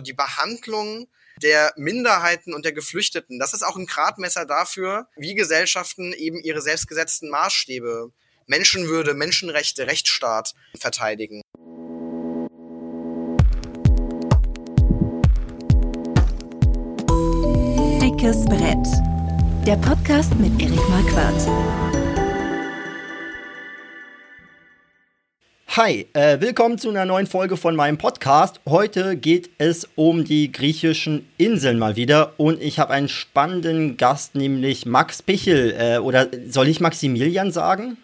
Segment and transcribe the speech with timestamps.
[0.00, 1.08] Die Behandlung
[1.42, 6.62] der Minderheiten und der Geflüchteten, das ist auch ein Gradmesser dafür, wie Gesellschaften eben ihre
[6.62, 8.12] selbstgesetzten Maßstäbe,
[8.46, 11.42] Menschenwürde, Menschenrechte, Rechtsstaat verteidigen.
[18.00, 18.86] Dickes Brett.
[19.66, 21.87] Der Podcast mit Erik Marquardt.
[25.76, 28.58] Hi, äh, willkommen zu einer neuen Folge von meinem Podcast.
[28.66, 34.34] Heute geht es um die griechischen Inseln mal wieder und ich habe einen spannenden Gast,
[34.34, 35.76] nämlich Max Pichel.
[35.78, 37.98] Äh, oder soll ich Maximilian sagen?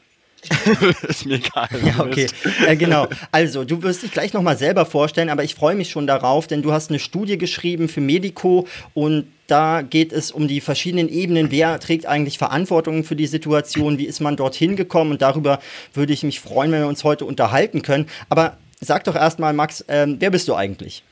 [1.09, 1.69] ist mir egal.
[1.85, 2.27] Ja, okay.
[2.67, 3.09] Äh, genau.
[3.33, 6.63] Also, du wirst dich gleich nochmal selber vorstellen, aber ich freue mich schon darauf, denn
[6.63, 11.51] du hast eine Studie geschrieben für Medico und da geht es um die verschiedenen Ebenen.
[11.51, 13.99] Wer trägt eigentlich Verantwortung für die Situation?
[13.99, 15.13] Wie ist man dorthin gekommen?
[15.13, 15.61] Und darüber
[15.93, 18.07] würde ich mich freuen, wenn wir uns heute unterhalten können.
[18.31, 21.03] Aber sag doch erstmal, Max, ähm, wer bist du eigentlich?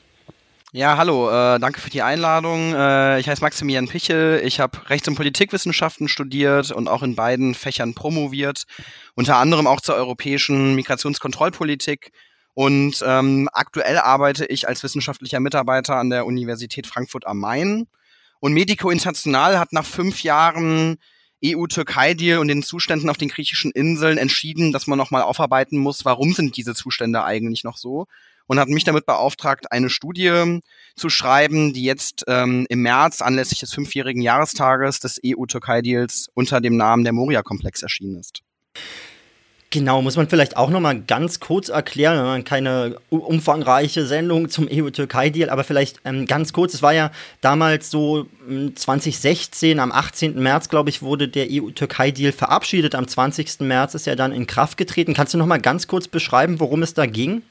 [0.75, 2.73] Ja, hallo, äh, danke für die Einladung.
[2.73, 4.41] Äh, ich heiße Maximilian Pichel.
[4.43, 8.63] Ich habe Rechts- und Politikwissenschaften studiert und auch in beiden Fächern promoviert,
[9.13, 12.11] unter anderem auch zur europäischen Migrationskontrollpolitik.
[12.55, 17.85] Und ähm, aktuell arbeite ich als wissenschaftlicher Mitarbeiter an der Universität Frankfurt am Main.
[18.39, 20.97] Und Medico International hat nach fünf Jahren
[21.45, 26.33] EU-Türkei-Deal und den Zuständen auf den griechischen Inseln entschieden, dass man nochmal aufarbeiten muss, warum
[26.33, 28.07] sind diese Zustände eigentlich noch so
[28.47, 30.59] und hat mich damit beauftragt, eine Studie
[30.95, 36.77] zu schreiben, die jetzt ähm, im März anlässlich des fünfjährigen Jahrestages des EU-Türkei-Deals unter dem
[36.77, 38.41] Namen der Moria-Komplex erschienen ist.
[39.73, 44.47] Genau, muss man vielleicht auch noch mal ganz kurz erklären, wenn man keine umfangreiche Sendung
[44.47, 47.09] zum EU-Türkei-Deal, aber vielleicht ähm, ganz kurz, es war ja
[47.41, 48.27] damals so
[48.75, 50.35] 2016, hm, am 18.
[50.35, 53.61] März, glaube ich, wurde der EU-Türkei-Deal verabschiedet, am 20.
[53.61, 55.15] März ist er dann in Kraft getreten.
[55.15, 57.41] Kannst du noch mal ganz kurz beschreiben, worum es da ging?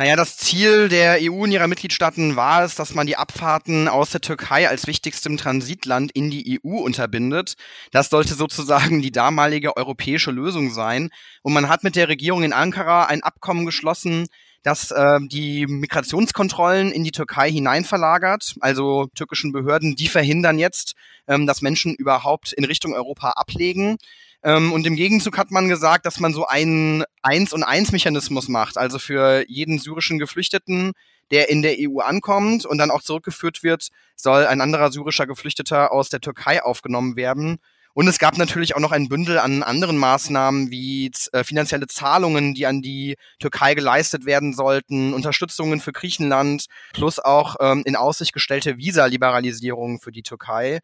[0.00, 4.08] Naja, das Ziel der EU und ihrer Mitgliedstaaten war es, dass man die Abfahrten aus
[4.08, 7.52] der Türkei als wichtigstem Transitland in die EU unterbindet.
[7.90, 11.10] Das sollte sozusagen die damalige europäische Lösung sein.
[11.42, 14.28] Und man hat mit der Regierung in Ankara ein Abkommen geschlossen,
[14.62, 18.54] das äh, die Migrationskontrollen in die Türkei hinein verlagert.
[18.60, 20.94] Also türkischen Behörden, die verhindern jetzt,
[21.28, 23.98] ähm, dass Menschen überhaupt in Richtung Europa ablegen.
[24.42, 28.78] Ähm, und im Gegenzug hat man gesagt, dass man so einen Eins- und Eins-Mechanismus macht.
[28.78, 30.92] Also für jeden syrischen Geflüchteten,
[31.30, 35.92] der in der EU ankommt und dann auch zurückgeführt wird, soll ein anderer syrischer Geflüchteter
[35.92, 37.58] aus der Türkei aufgenommen werden.
[37.92, 42.54] Und es gab natürlich auch noch ein Bündel an anderen Maßnahmen wie äh, finanzielle Zahlungen,
[42.54, 48.32] die an die Türkei geleistet werden sollten, Unterstützungen für Griechenland, plus auch ähm, in Aussicht
[48.32, 50.80] gestellte Visa-Liberalisierungen für die Türkei.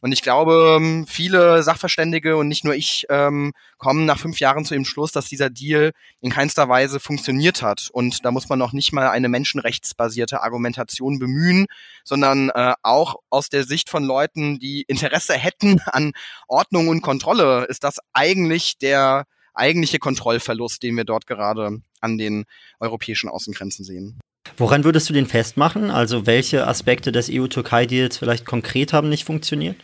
[0.00, 4.64] Und ich glaube, ähm, viele Sachverständige und nicht nur ich ähm, kommen nach fünf Jahren
[4.64, 7.88] zu dem Schluss, dass dieser Deal in keinster Weise funktioniert hat.
[7.92, 11.66] Und da muss man noch nicht mal eine menschenrechtsbasierte Argumentation bemühen,
[12.04, 16.12] sondern äh, auch aus der Sicht von Leuten, die Interesse hätten an
[16.46, 22.44] Ordnung und Kontrolle, ist das eigentlich der eigentliche Kontrollverlust, den wir dort gerade an den
[22.78, 24.20] europäischen Außengrenzen sehen.
[24.56, 25.90] Woran würdest du den festmachen?
[25.90, 29.76] Also welche Aspekte des EU-Türkei-Deals vielleicht konkret haben nicht funktioniert?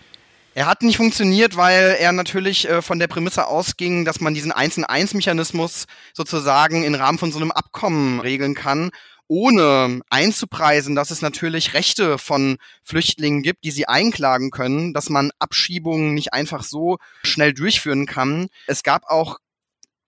[0.56, 4.52] Er hat nicht funktioniert, weil er natürlich äh, von der Prämisse ausging, dass man diesen
[4.52, 8.90] 1-in-1-Mechanismus sozusagen im Rahmen von so einem Abkommen regeln kann,
[9.26, 15.32] ohne einzupreisen, dass es natürlich Rechte von Flüchtlingen gibt, die sie einklagen können, dass man
[15.40, 18.46] Abschiebungen nicht einfach so schnell durchführen kann.
[18.68, 19.38] Es gab auch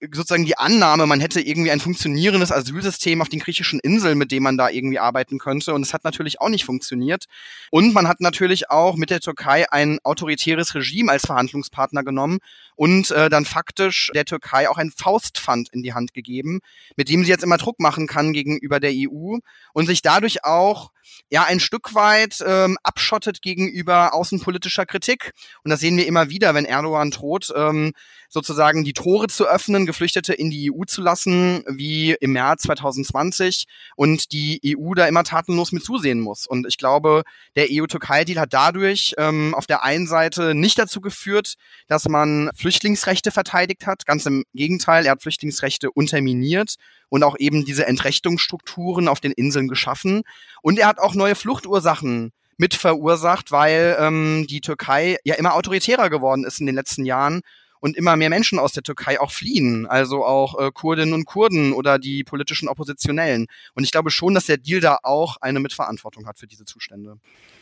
[0.01, 4.43] sozusagen die Annahme, man hätte irgendwie ein funktionierendes Asylsystem auf den griechischen Inseln, mit dem
[4.43, 5.73] man da irgendwie arbeiten könnte.
[5.75, 7.25] Und es hat natürlich auch nicht funktioniert.
[7.71, 12.39] Und man hat natürlich auch mit der Türkei ein autoritäres Regime als Verhandlungspartner genommen
[12.77, 16.61] und äh, dann faktisch der Türkei auch ein Faustpfand in die Hand gegeben,
[16.97, 19.39] mit dem sie jetzt immer Druck machen kann gegenüber der EU
[19.73, 20.93] und sich dadurch auch
[21.31, 25.33] ja ein Stück weit ähm, abschottet gegenüber außenpolitischer Kritik.
[25.65, 27.93] Und das sehen wir immer wieder, wenn Erdogan droht, ähm,
[28.29, 33.67] sozusagen die Tore zu öffnen, Geflüchtete in die EU zu lassen, wie im März 2020
[33.95, 36.47] und die EU da immer tatenlos mit zusehen muss.
[36.47, 37.23] Und ich glaube,
[37.55, 41.55] der EU-Türkei-Deal hat dadurch ähm, auf der einen Seite nicht dazu geführt,
[41.89, 44.07] dass man Flüchtlingsrechte verteidigt hat.
[44.07, 46.75] Ganz im Gegenteil, er hat Flüchtlingsrechte unterminiert
[47.09, 50.23] und auch eben diese Entrechtungsstrukturen auf den Inseln geschaffen.
[50.63, 56.11] Und er hat auch neue Fluchtursachen mit verursacht, weil ähm, die Türkei ja immer autoritärer
[56.11, 57.43] geworden ist in den letzten Jahren
[57.79, 61.73] und immer mehr Menschen aus der Türkei auch fliehen, also auch äh, Kurdinnen und Kurden
[61.73, 63.47] oder die politischen Oppositionellen.
[63.75, 67.19] Und ich glaube schon, dass der Deal da auch eine Mitverantwortung hat für diese Zustände.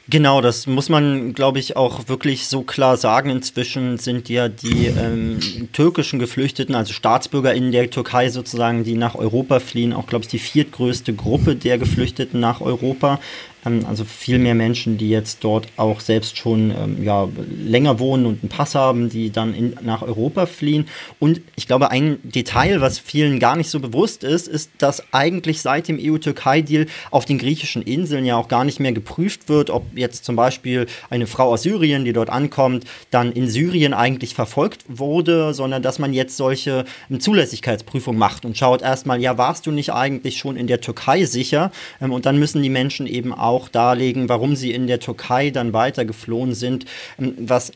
[0.09, 3.31] Genau, das muss man, glaube ich, auch wirklich so klar sagen.
[3.31, 5.41] Inzwischen sind ja die ähm,
[5.73, 10.39] türkischen Geflüchteten, also StaatsbürgerInnen der Türkei sozusagen, die nach Europa fliehen, auch, glaube ich, die
[10.39, 13.19] viertgrößte Gruppe der Geflüchteten nach Europa.
[13.65, 18.43] Also viel mehr Menschen, die jetzt dort auch selbst schon ähm, ja, länger wohnen und
[18.43, 20.87] einen Pass haben, die dann in, nach Europa fliehen.
[21.19, 25.63] Und ich glaube, ein Detail, was vielen gar nicht so bewusst ist, ist, dass eigentlich
[25.63, 29.85] seit dem EU-Türkei-Deal auf den griechischen Inseln ja auch gar nicht mehr geprüft wird, ob
[29.97, 34.85] jetzt zum Beispiel eine Frau aus Syrien, die dort ankommt, dann in Syrien eigentlich verfolgt
[34.89, 39.71] wurde, sondern dass man jetzt solche ähm, Zulässigkeitsprüfungen macht und schaut erstmal, ja, warst du
[39.71, 41.73] nicht eigentlich schon in der Türkei sicher?
[42.01, 45.51] Ähm, und dann müssen die Menschen eben auch auch darlegen, warum sie in der Türkei
[45.51, 46.85] dann weiter geflohen sind,
[47.19, 47.73] ähm, was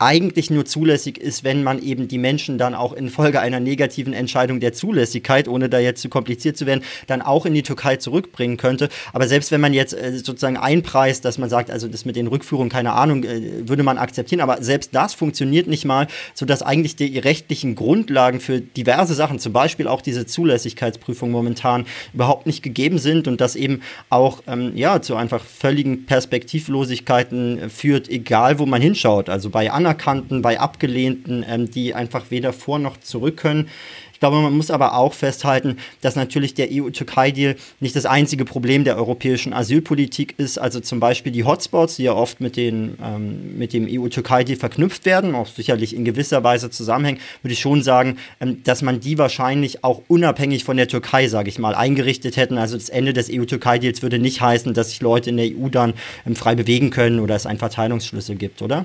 [0.00, 4.58] eigentlich nur zulässig ist, wenn man eben die Menschen dann auch infolge einer negativen Entscheidung
[4.58, 8.56] der Zulässigkeit, ohne da jetzt zu kompliziert zu werden, dann auch in die Türkei zurückbringen
[8.56, 8.88] könnte.
[9.12, 12.28] Aber selbst wenn man jetzt äh, sozusagen einpreist, dass man sagt, also das mit den
[12.28, 16.96] Rückführungen, keine Ahnung, äh, würde man akzeptieren, aber selbst das funktioniert nicht mal, sodass eigentlich
[16.96, 22.98] die rechtlichen Grundlagen für diverse Sachen, zum Beispiel auch diese Zulässigkeitsprüfung momentan überhaupt nicht gegeben
[22.98, 28.80] sind und das eben auch ähm, ja, zu einfach völligen Perspektivlosigkeiten führt, egal wo man
[28.80, 29.28] hinschaut.
[29.28, 33.68] Also bei Anna Anerkannten, bei Abgelehnten, ähm, die einfach weder vor noch zurück können.
[34.12, 38.84] Ich glaube, man muss aber auch festhalten, dass natürlich der EU-Türkei-Deal nicht das einzige Problem
[38.84, 40.58] der europäischen Asylpolitik ist.
[40.58, 45.06] Also zum Beispiel die Hotspots, die ja oft mit, den, ähm, mit dem EU-Türkei-Deal verknüpft
[45.06, 49.16] werden, auch sicherlich in gewisser Weise zusammenhängen, würde ich schon sagen, ähm, dass man die
[49.16, 52.58] wahrscheinlich auch unabhängig von der Türkei, sage ich mal, eingerichtet hätten.
[52.58, 55.94] Also das Ende des EU-Türkei-Deals würde nicht heißen, dass sich Leute in der EU dann
[56.26, 58.84] ähm, frei bewegen können oder es einen Verteilungsschlüssel gibt, oder?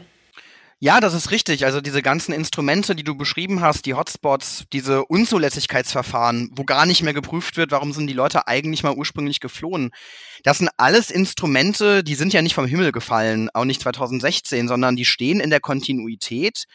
[0.81, 1.65] Ja, das ist richtig.
[1.65, 7.01] Also diese ganzen Instrumente, die du beschrieben hast, die Hotspots, diese Unzulässigkeitsverfahren, wo gar nicht
[7.01, 9.91] mehr geprüft wird, warum sind die Leute eigentlich mal ursprünglich geflohen.
[10.43, 14.97] Das sind alles Instrumente, die sind ja nicht vom Himmel gefallen, auch nicht 2016, sondern
[14.97, 16.65] die stehen in der Kontinuität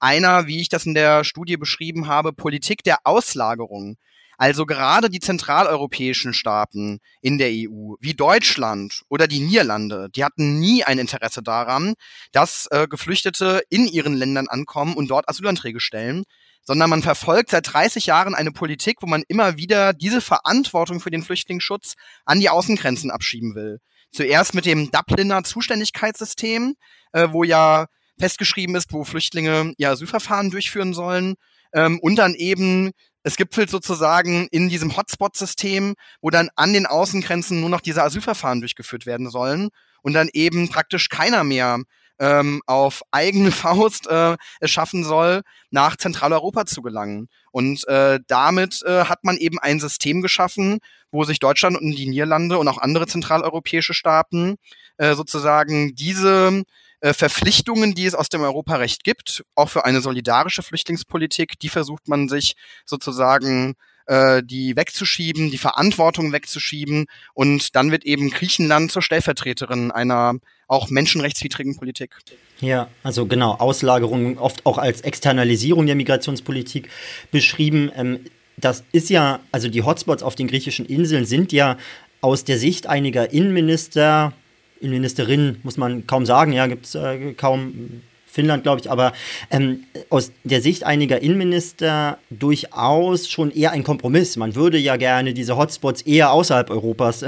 [0.00, 3.96] einer, wie ich das in der Studie beschrieben habe, Politik der Auslagerung.
[4.38, 10.60] Also gerade die zentraleuropäischen Staaten in der EU, wie Deutschland oder die Niederlande, die hatten
[10.60, 11.94] nie ein Interesse daran,
[12.30, 16.22] dass äh, Geflüchtete in ihren Ländern ankommen und dort Asylanträge stellen,
[16.62, 21.10] sondern man verfolgt seit 30 Jahren eine Politik, wo man immer wieder diese Verantwortung für
[21.10, 21.94] den Flüchtlingsschutz
[22.24, 23.80] an die Außengrenzen abschieben will.
[24.12, 26.74] Zuerst mit dem Dubliner Zuständigkeitssystem,
[27.12, 27.86] äh, wo ja
[28.20, 31.34] festgeschrieben ist, wo Flüchtlinge ihr Asylverfahren durchführen sollen.
[31.74, 32.92] Ähm, und dann eben
[33.22, 38.60] es gipfelt sozusagen in diesem Hotspot-System, wo dann an den Außengrenzen nur noch diese Asylverfahren
[38.60, 39.68] durchgeführt werden sollen
[40.02, 41.80] und dann eben praktisch keiner mehr
[42.20, 47.28] ähm, auf eigene Faust äh, es schaffen soll, nach Zentraleuropa zu gelangen.
[47.50, 50.78] Und äh, damit äh, hat man eben ein System geschaffen,
[51.10, 54.56] wo sich Deutschland und die Niederlande und auch andere zentraleuropäische Staaten
[54.98, 56.64] äh, sozusagen diese
[57.00, 62.08] äh, Verpflichtungen, die es aus dem Europarecht gibt, auch für eine solidarische Flüchtlingspolitik, die versucht
[62.08, 62.54] man sich
[62.84, 63.74] sozusagen
[64.06, 70.90] äh, die wegzuschieben, die Verantwortung wegzuschieben und dann wird eben Griechenland zur Stellvertreterin einer auch
[70.90, 72.16] menschenrechtswidrigen Politik.
[72.60, 76.88] Ja, also genau, Auslagerung oft auch als Externalisierung der Migrationspolitik
[77.30, 77.92] beschrieben.
[77.94, 78.20] Ähm,
[78.56, 81.76] das ist ja, also die Hotspots auf den griechischen Inseln sind ja
[82.20, 84.32] aus der Sicht einiger Innenminister,
[84.80, 88.02] Innenministerin, muss man kaum sagen, ja, gibt es äh, kaum
[88.38, 89.12] Finnland, glaube ich, aber
[89.50, 94.36] ähm, aus der Sicht einiger Innenminister durchaus schon eher ein Kompromiss.
[94.36, 97.24] Man würde ja gerne diese Hotspots eher außerhalb Europas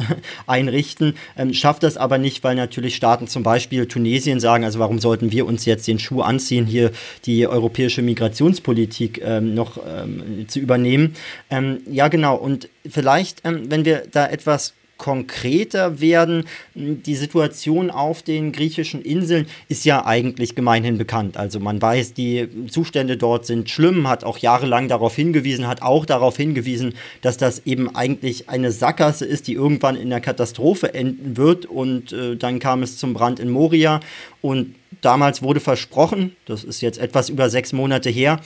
[0.47, 5.01] einrichten, ähm, schafft das aber nicht, weil natürlich Staaten zum Beispiel Tunesien sagen, also warum
[5.01, 6.93] sollten wir uns jetzt den Schuh anziehen, hier
[7.25, 11.15] die europäische Migrationspolitik ähm, noch ähm, zu übernehmen.
[11.51, 12.37] Ähm, ja, genau.
[12.37, 16.45] Und vielleicht, ähm, wenn wir da etwas konkreter werden.
[16.75, 21.39] Die Situation auf den griechischen Inseln ist ja eigentlich gemeinhin bekannt.
[21.39, 26.05] Also man weiß, die Zustände dort sind schlimm, hat auch jahrelang darauf hingewiesen, hat auch
[26.05, 26.93] darauf hingewiesen,
[27.23, 31.65] dass das eben eigentlich eine Sackgasse ist, die irgendwann in der Katastrophe enden wird.
[31.65, 34.01] Und äh, dann kam es zum Brand in Moria
[34.43, 38.41] und damals wurde versprochen, das ist jetzt etwas über sechs Monate her,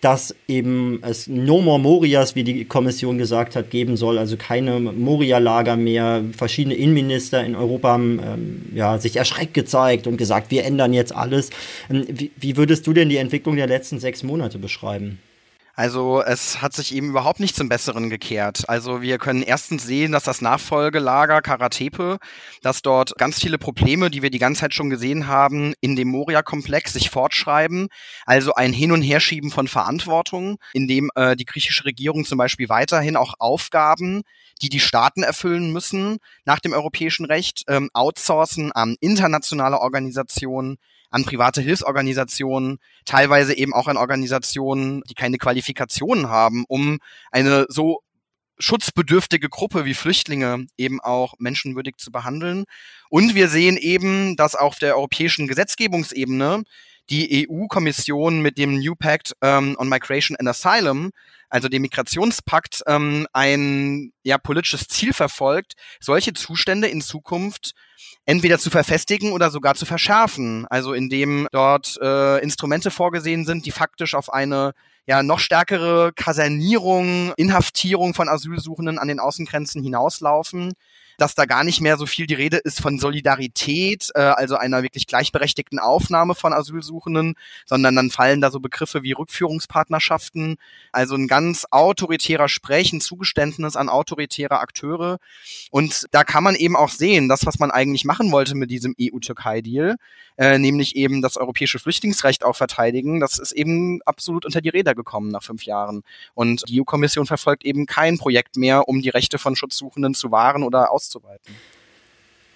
[0.00, 4.78] dass eben es No More Morias, wie die Kommission gesagt hat, geben soll, also keine
[4.78, 6.24] Moria-Lager mehr.
[6.36, 11.14] Verschiedene Innenminister in Europa haben ähm, ja, sich erschreckt gezeigt und gesagt, wir ändern jetzt
[11.14, 11.50] alles.
[11.90, 15.18] Ähm, wie, wie würdest du denn die Entwicklung der letzten sechs Monate beschreiben?
[15.78, 18.68] Also es hat sich eben überhaupt nicht zum Besseren gekehrt.
[18.68, 22.18] Also wir können erstens sehen, dass das Nachfolgelager Karatepe,
[22.62, 26.08] dass dort ganz viele Probleme, die wir die ganze Zeit schon gesehen haben, in dem
[26.08, 27.86] Moria-Komplex sich fortschreiben.
[28.26, 32.68] Also ein Hin- und Herschieben von Verantwortung, in dem äh, die griechische Regierung zum Beispiel
[32.68, 34.24] weiterhin auch Aufgaben
[34.60, 40.78] die die Staaten erfüllen müssen nach dem europäischen Recht, ähm, outsourcen an internationale Organisationen,
[41.10, 46.98] an private Hilfsorganisationen, teilweise eben auch an Organisationen, die keine Qualifikationen haben, um
[47.30, 48.00] eine so
[48.58, 52.64] schutzbedürftige Gruppe wie Flüchtlinge eben auch menschenwürdig zu behandeln.
[53.08, 56.64] Und wir sehen eben, dass auf der europäischen Gesetzgebungsebene
[57.10, 61.10] die EU-Kommission mit dem New Pact ähm, on Migration and Asylum,
[61.48, 67.72] also dem Migrationspakt, ähm, ein ja, politisches Ziel verfolgt, solche Zustände in Zukunft
[68.26, 70.66] entweder zu verfestigen oder sogar zu verschärfen.
[70.68, 74.72] Also indem dort äh, Instrumente vorgesehen sind, die faktisch auf eine
[75.06, 80.74] ja noch stärkere Kasernierung, Inhaftierung von Asylsuchenden an den Außengrenzen hinauslaufen
[81.18, 84.82] dass da gar nicht mehr so viel die Rede ist von Solidarität, äh, also einer
[84.82, 87.34] wirklich gleichberechtigten Aufnahme von Asylsuchenden,
[87.66, 90.56] sondern dann fallen da so Begriffe wie Rückführungspartnerschaften,
[90.92, 95.18] also ein ganz autoritärer Sprech, ein Zugeständnis an autoritäre Akteure.
[95.70, 98.94] Und da kann man eben auch sehen, das, was man eigentlich machen wollte mit diesem
[99.00, 99.96] EU-Türkei-Deal,
[100.36, 104.94] äh, nämlich eben das europäische Flüchtlingsrecht auch verteidigen, das ist eben absolut unter die Räder
[104.94, 106.04] gekommen nach fünf Jahren.
[106.34, 110.62] Und die EU-Kommission verfolgt eben kein Projekt mehr, um die Rechte von Schutzsuchenden zu wahren
[110.62, 111.54] oder auszuweiten.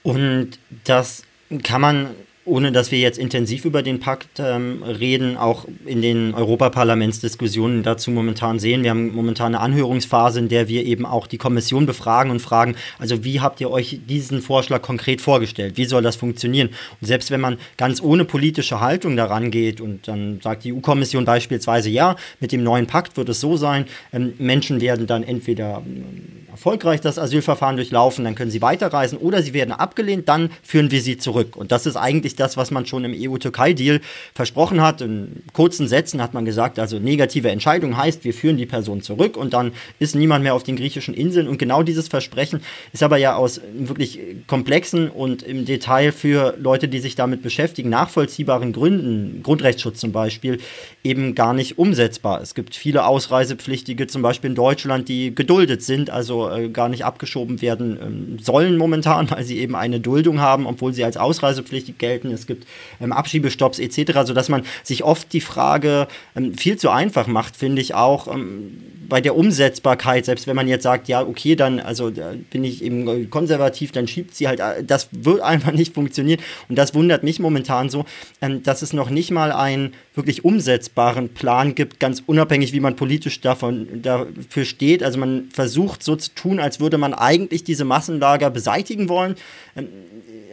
[0.03, 1.23] Und das
[1.63, 2.15] kann man
[2.45, 8.11] ohne dass wir jetzt intensiv über den Pakt ähm, reden, auch in den Europaparlamentsdiskussionen dazu
[8.11, 8.83] momentan sehen.
[8.83, 12.75] Wir haben momentan eine Anhörungsphase, in der wir eben auch die Kommission befragen und fragen,
[12.99, 15.77] also wie habt ihr euch diesen Vorschlag konkret vorgestellt?
[15.77, 16.71] Wie soll das funktionieren?
[17.01, 21.25] Und selbst wenn man ganz ohne politische Haltung daran geht und dann sagt die EU-Kommission
[21.25, 25.83] beispielsweise, ja, mit dem neuen Pakt wird es so sein, ähm, Menschen werden dann entweder
[25.87, 30.91] ähm, erfolgreich das Asylverfahren durchlaufen, dann können sie weiterreisen oder sie werden abgelehnt, dann führen
[30.91, 31.57] wir sie zurück.
[31.57, 34.01] Und das ist eigentlich das, was man schon im EU-Türkei-Deal
[34.35, 35.01] versprochen hat.
[35.01, 39.37] In kurzen Sätzen hat man gesagt, also negative Entscheidung heißt, wir führen die Person zurück
[39.37, 41.49] und dann ist niemand mehr auf den griechischen Inseln.
[41.49, 42.61] Und genau dieses Versprechen
[42.93, 47.91] ist aber ja aus wirklich komplexen und im Detail für Leute, die sich damit beschäftigen,
[47.91, 50.59] nachvollziehbaren Gründen, Grundrechtsschutz zum Beispiel,
[51.05, 52.41] eben gar nicht umsetzbar.
[52.41, 57.05] Es gibt viele Ausreisepflichtige, zum Beispiel in Deutschland, die geduldet sind, also äh, gar nicht
[57.05, 61.99] abgeschoben werden ähm, sollen momentan, weil sie eben eine Duldung haben, obwohl sie als ausreisepflichtig
[61.99, 62.22] gelten.
[62.31, 62.67] Es gibt
[63.01, 67.83] ähm, Abschiebestopps etc., sodass man sich oft die Frage ähm, viel zu einfach macht, finde
[67.83, 72.09] ich auch ähm, bei der Umsetzbarkeit, selbst wenn man jetzt sagt, ja, okay, dann also
[72.09, 76.41] da bin ich eben konservativ, dann schiebt sie halt, äh, das wird einfach nicht funktionieren.
[76.71, 78.07] Und das wundert mich momentan so,
[78.41, 82.97] ähm, dass es noch nicht mal einen wirklich umsetzbaren Plan gibt, ganz unabhängig, wie man
[82.97, 85.03] politisch davon, dafür steht.
[85.03, 89.37] Also man versucht so zu tun, als würde man eigentlich diese Massenlager beseitigen wollen.
[89.77, 89.89] Ähm,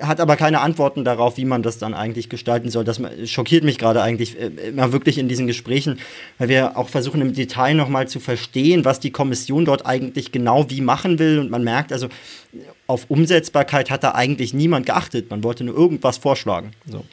[0.02, 2.84] hat aber keine Antworten darauf, wie man das dann eigentlich gestalten soll.
[2.84, 6.00] Das schockiert mich gerade eigentlich äh, immer wirklich in diesen Gesprächen,
[6.38, 10.70] weil wir auch versuchen im Detail nochmal zu verstehen, was die Kommission dort eigentlich genau
[10.70, 11.40] wie machen will.
[11.40, 12.08] Und man merkt also,
[12.88, 15.30] auf Umsetzbarkeit hat da eigentlich niemand geachtet.
[15.30, 16.72] Man wollte nur irgendwas vorschlagen.
[16.90, 17.06] So.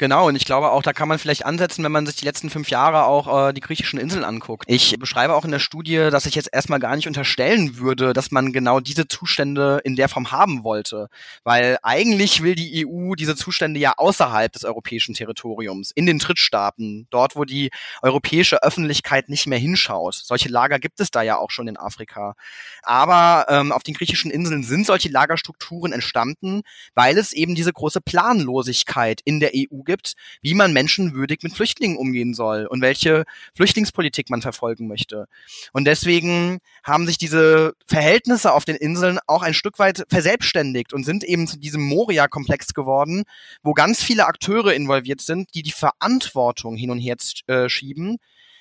[0.00, 2.48] Genau, und ich glaube auch, da kann man vielleicht ansetzen, wenn man sich die letzten
[2.48, 4.64] fünf Jahre auch äh, die griechischen Inseln anguckt.
[4.66, 8.30] Ich beschreibe auch in der Studie, dass ich jetzt erstmal gar nicht unterstellen würde, dass
[8.30, 11.08] man genau diese Zustände in der Form haben wollte.
[11.44, 17.06] Weil eigentlich will die EU diese Zustände ja außerhalb des europäischen Territoriums, in den Drittstaaten,
[17.10, 17.68] dort, wo die
[18.00, 20.14] europäische Öffentlichkeit nicht mehr hinschaut.
[20.14, 22.36] Solche Lager gibt es da ja auch schon in Afrika.
[22.82, 26.62] Aber ähm, auf den griechischen Inseln sind solche Lagerstrukturen entstanden,
[26.94, 31.96] weil es eben diese große Planlosigkeit in der EU gibt, wie man menschenwürdig mit Flüchtlingen
[31.96, 35.26] umgehen soll und welche Flüchtlingspolitik man verfolgen möchte.
[35.72, 41.04] Und deswegen haben sich diese Verhältnisse auf den Inseln auch ein Stück weit verselbstständigt und
[41.04, 43.24] sind eben zu diesem Moria-Komplex geworden,
[43.64, 47.16] wo ganz viele Akteure involviert sind, die die Verantwortung hin und her
[47.48, 48.18] äh, schieben,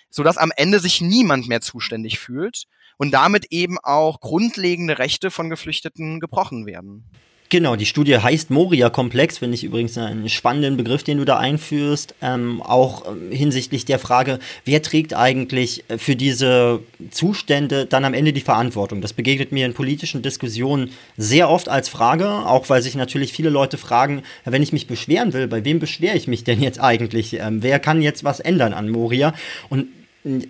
[0.10, 2.64] sodass am Ende sich niemand mehr zuständig fühlt
[2.98, 7.06] und damit eben auch grundlegende Rechte von Geflüchteten gebrochen werden.
[7.52, 12.14] Genau, die Studie heißt Moria-Komplex, finde ich übrigens einen spannenden Begriff, den du da einführst.
[12.22, 18.14] Ähm, auch ähm, hinsichtlich der Frage, wer trägt eigentlich äh, für diese Zustände dann am
[18.14, 19.02] Ende die Verantwortung?
[19.02, 23.50] Das begegnet mir in politischen Diskussionen sehr oft als Frage, auch weil sich natürlich viele
[23.50, 27.34] Leute fragen, wenn ich mich beschweren will, bei wem beschwere ich mich denn jetzt eigentlich?
[27.34, 29.34] Ähm, wer kann jetzt was ändern an Moria?
[29.70, 29.88] Und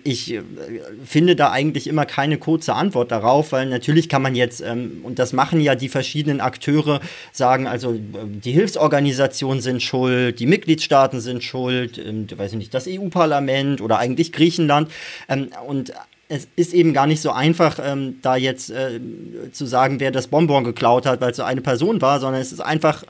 [0.04, 0.42] ich äh,
[1.04, 5.18] finde da eigentlich immer keine kurze Antwort darauf, weil natürlich kann man jetzt, ähm, und
[5.18, 7.00] das machen ja die verschiedenen Akteure,
[7.32, 12.74] sagen, also äh, die Hilfsorganisationen sind schuld, die Mitgliedstaaten sind schuld, ähm, weiß ich nicht,
[12.74, 14.90] das EU-Parlament oder eigentlich Griechenland.
[15.28, 15.92] Ähm, und
[16.28, 17.80] es ist eben gar nicht so einfach,
[18.22, 19.00] da jetzt äh,
[19.50, 22.52] zu sagen, wer das Bonbon geklaut hat, weil es so eine Person war, sondern es
[22.52, 23.02] ist einfach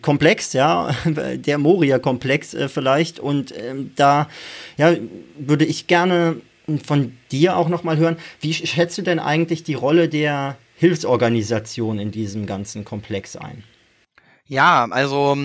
[0.00, 3.20] komplex, ja, der Moria-Komplex äh, vielleicht.
[3.20, 4.28] Und ähm, da
[4.76, 4.94] ja,
[5.38, 6.40] würde ich gerne
[6.84, 12.10] von dir auch nochmal hören, wie schätzt du denn eigentlich die Rolle der Hilfsorganisation in
[12.10, 13.64] diesem ganzen Komplex ein?
[14.46, 15.36] Ja, also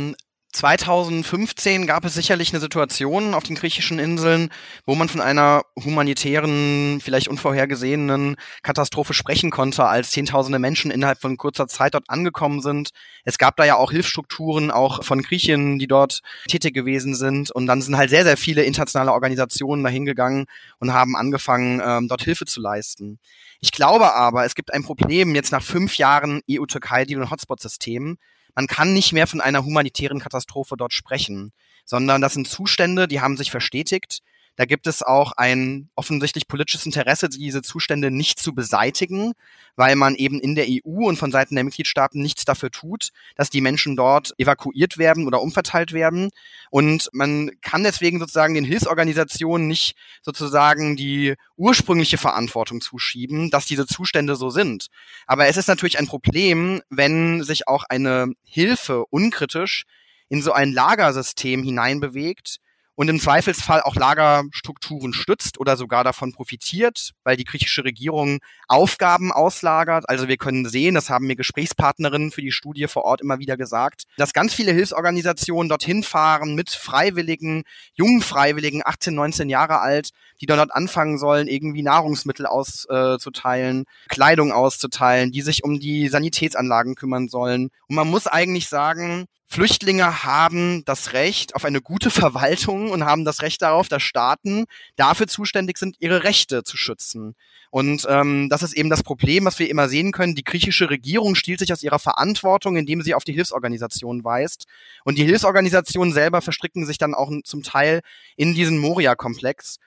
[0.58, 4.50] 2015 gab es sicherlich eine Situation auf den griechischen Inseln,
[4.88, 11.38] wo man von einer humanitären, vielleicht unvorhergesehenen Katastrophe sprechen konnte, als Zehntausende Menschen innerhalb von
[11.38, 12.90] kurzer Zeit dort angekommen sind.
[13.24, 17.52] Es gab da ja auch Hilfsstrukturen, auch von Griechen, die dort tätig gewesen sind.
[17.52, 20.46] Und dann sind halt sehr, sehr viele internationale Organisationen dahingegangen
[20.80, 23.20] und haben angefangen, ähm, dort Hilfe zu leisten.
[23.60, 28.18] Ich glaube aber, es gibt ein Problem jetzt nach fünf Jahren EU-Türkei-Deal und Hotspot-System
[28.58, 31.52] man kann nicht mehr von einer humanitären Katastrophe dort sprechen,
[31.86, 34.22] sondern das sind Zustände, die haben sich verstetigt.
[34.58, 39.34] Da gibt es auch ein offensichtlich politisches Interesse, diese Zustände nicht zu beseitigen,
[39.76, 43.52] weil man eben in der EU und von Seiten der Mitgliedstaaten nichts dafür tut, dass
[43.52, 46.32] die Menschen dort evakuiert werden oder umverteilt werden.
[46.72, 53.86] Und man kann deswegen sozusagen den Hilfsorganisationen nicht sozusagen die ursprüngliche Verantwortung zuschieben, dass diese
[53.86, 54.88] Zustände so sind.
[55.28, 59.84] Aber es ist natürlich ein Problem, wenn sich auch eine Hilfe unkritisch
[60.30, 62.58] in so ein Lagersystem hineinbewegt,
[62.98, 69.32] und im Zweifelsfall auch Lagerstrukturen stützt oder sogar davon profitiert, weil die griechische Regierung Aufgaben
[69.32, 70.10] auslagert.
[70.10, 73.56] Also wir können sehen, das haben mir Gesprächspartnerinnen für die Studie vor Ort immer wieder
[73.56, 80.10] gesagt, dass ganz viele Hilfsorganisationen dorthin fahren mit Freiwilligen, jungen Freiwilligen, 18, 19 Jahre alt,
[80.42, 87.28] die dort anfangen sollen, irgendwie Nahrungsmittel auszuteilen, Kleidung auszuteilen, die sich um die Sanitätsanlagen kümmern
[87.28, 87.70] sollen.
[87.88, 93.24] Und man muss eigentlich sagen, Flüchtlinge haben das Recht auf eine gute Verwaltung und haben
[93.24, 94.66] das Recht darauf, dass Staaten
[94.98, 97.34] dafür zuständig sind, ihre Rechte zu schützen.
[97.72, 100.36] Und ähm, das ist eben das Problem, was wir immer sehen können.
[100.36, 104.66] Die griechische Regierung stiehlt sich aus ihrer Verantwortung, indem sie auf die Hilfsorganisationen weist.
[105.06, 108.02] Und die Hilfsorganisationen selber verstricken sich dann auch zum Teil
[108.36, 109.78] in diesen Moria-Komplex.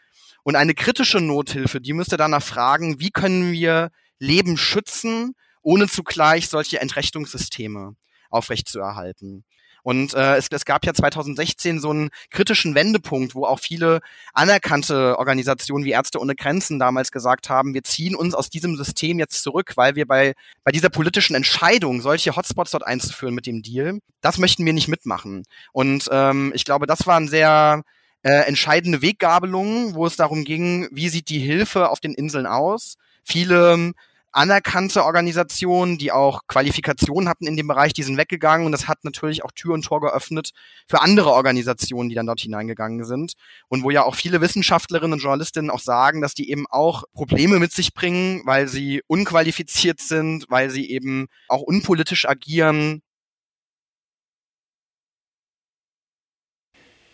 [0.43, 6.49] Und eine kritische Nothilfe, die müsste danach fragen, wie können wir Leben schützen, ohne zugleich
[6.49, 7.95] solche Entrechtungssysteme
[8.31, 9.45] aufrechtzuerhalten.
[9.83, 14.01] Und äh, es, es gab ja 2016 so einen kritischen Wendepunkt, wo auch viele
[14.33, 19.19] anerkannte Organisationen wie Ärzte ohne Grenzen damals gesagt haben, wir ziehen uns aus diesem System
[19.19, 20.35] jetzt zurück, weil wir bei,
[20.65, 24.89] bei dieser politischen Entscheidung, solche Hotspots dort einzuführen mit dem Deal, das möchten wir nicht
[24.89, 25.45] mitmachen.
[25.73, 27.83] Und ähm, ich glaube, das war ein sehr
[28.23, 32.97] äh, entscheidende Weggabelung, wo es darum ging, wie sieht die Hilfe auf den Inseln aus.
[33.25, 33.93] Viele
[34.33, 39.05] anerkannte Organisationen, die auch Qualifikationen hatten in dem Bereich, die sind weggegangen und das hat
[39.05, 40.51] natürlich auch Tür und Tor geöffnet
[40.89, 43.35] für andere Organisationen, die dann dort hineingegangen sind
[43.69, 47.59] und wo ja auch viele Wissenschaftlerinnen und Journalistinnen auch sagen, dass die eben auch Probleme
[47.59, 53.03] mit sich bringen, weil sie unqualifiziert sind, weil sie eben auch unpolitisch agieren.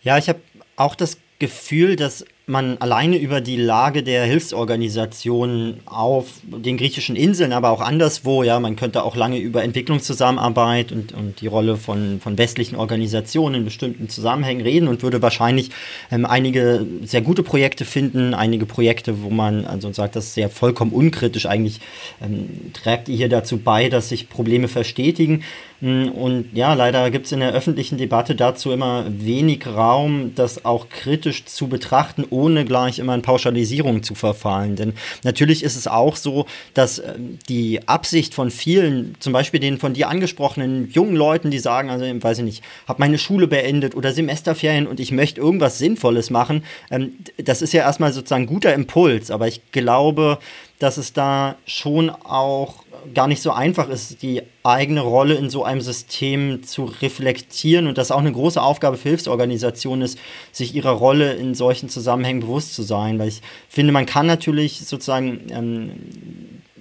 [0.03, 0.41] Ja, ich habe
[0.75, 7.51] auch das Gefühl, dass man alleine über die Lage der Hilfsorganisationen auf den griechischen Inseln,
[7.51, 12.21] aber auch anderswo, ja, man könnte auch lange über Entwicklungszusammenarbeit und, und die Rolle von,
[12.21, 15.71] von westlichen Organisationen in bestimmten Zusammenhängen reden und würde wahrscheinlich
[16.09, 20.49] ähm, einige sehr gute Projekte finden, einige Projekte, wo man also sagt, das ist sehr
[20.49, 21.81] vollkommen unkritisch eigentlich
[22.21, 25.43] ähm, trägt ihr hier dazu bei, dass sich Probleme verstetigen.
[25.81, 30.65] Mm, und ja, leider gibt es in der öffentlichen Debatte dazu immer wenig Raum, das
[30.65, 34.75] auch kritisch zu betrachten, ohne gleich immer in Pauschalisierung zu verfallen.
[34.75, 37.13] Denn natürlich ist es auch so, dass äh,
[37.49, 42.05] die Absicht von vielen, zum Beispiel den von dir angesprochenen jungen Leuten, die sagen, also
[42.05, 46.63] weiß ich nicht, habe meine Schule beendet oder Semesterferien und ich möchte irgendwas Sinnvolles machen,
[46.91, 49.31] ähm, das ist ja erstmal sozusagen guter Impuls.
[49.31, 50.37] Aber ich glaube,
[50.79, 55.63] dass es da schon auch gar nicht so einfach ist, die eigene Rolle in so
[55.63, 60.19] einem System zu reflektieren und dass auch eine große Aufgabe für Hilfsorganisationen ist,
[60.51, 63.19] sich ihrer Rolle in solchen Zusammenhängen bewusst zu sein.
[63.19, 65.91] Weil ich finde, man kann natürlich sozusagen ähm,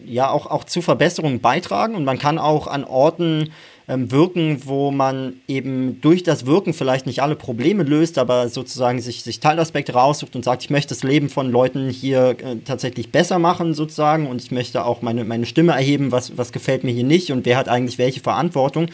[0.04, 3.52] ja auch, auch zu Verbesserungen beitragen und man kann auch an Orten
[3.88, 9.00] ähm, wirken, wo man eben durch das Wirken vielleicht nicht alle Probleme löst, aber sozusagen
[9.00, 13.12] sich, sich Teilaspekte raussucht und sagt, ich möchte das Leben von Leuten hier äh, tatsächlich
[13.12, 16.92] besser machen sozusagen und ich möchte auch meine, meine Stimme erheben, was, was gefällt mir
[16.92, 18.88] hier nicht und wer hat eigentlich welche Verantwortung.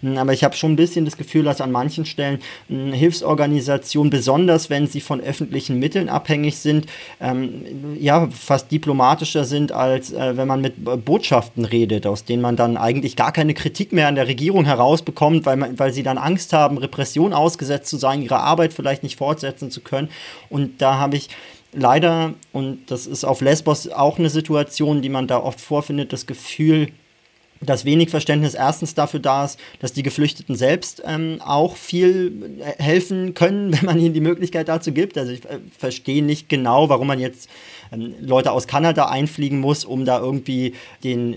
[0.00, 4.10] Hm, aber ich habe schon ein bisschen das Gefühl, dass an manchen Stellen hm, Hilfsorganisationen,
[4.10, 6.86] besonders wenn sie von öffentlichen Mitteln abhängig sind,
[7.20, 7.62] ähm,
[8.00, 10.74] ja, fast diplomatischer sind, als äh, wenn man mit
[11.04, 15.44] Botschaften redet, aus denen man dann eigentlich gar keine Kritik mehr an der Regierung herausbekommt,
[15.44, 19.16] weil, man, weil sie dann Angst haben, Repression ausgesetzt zu sein, ihre Arbeit vielleicht nicht
[19.16, 20.08] fortsetzen zu können.
[20.48, 21.28] Und da habe ich
[21.74, 26.26] leider, und das ist auf Lesbos auch eine Situation, die man da oft vorfindet, das
[26.26, 26.88] Gefühl,
[27.60, 33.34] dass wenig Verständnis erstens dafür da ist, dass die Geflüchteten selbst ähm, auch viel helfen
[33.34, 35.18] können, wenn man ihnen die Möglichkeit dazu gibt.
[35.18, 37.48] Also ich äh, verstehe nicht genau, warum man jetzt
[37.92, 40.74] ähm, Leute aus Kanada einfliegen muss, um da irgendwie
[41.04, 41.36] den, äh,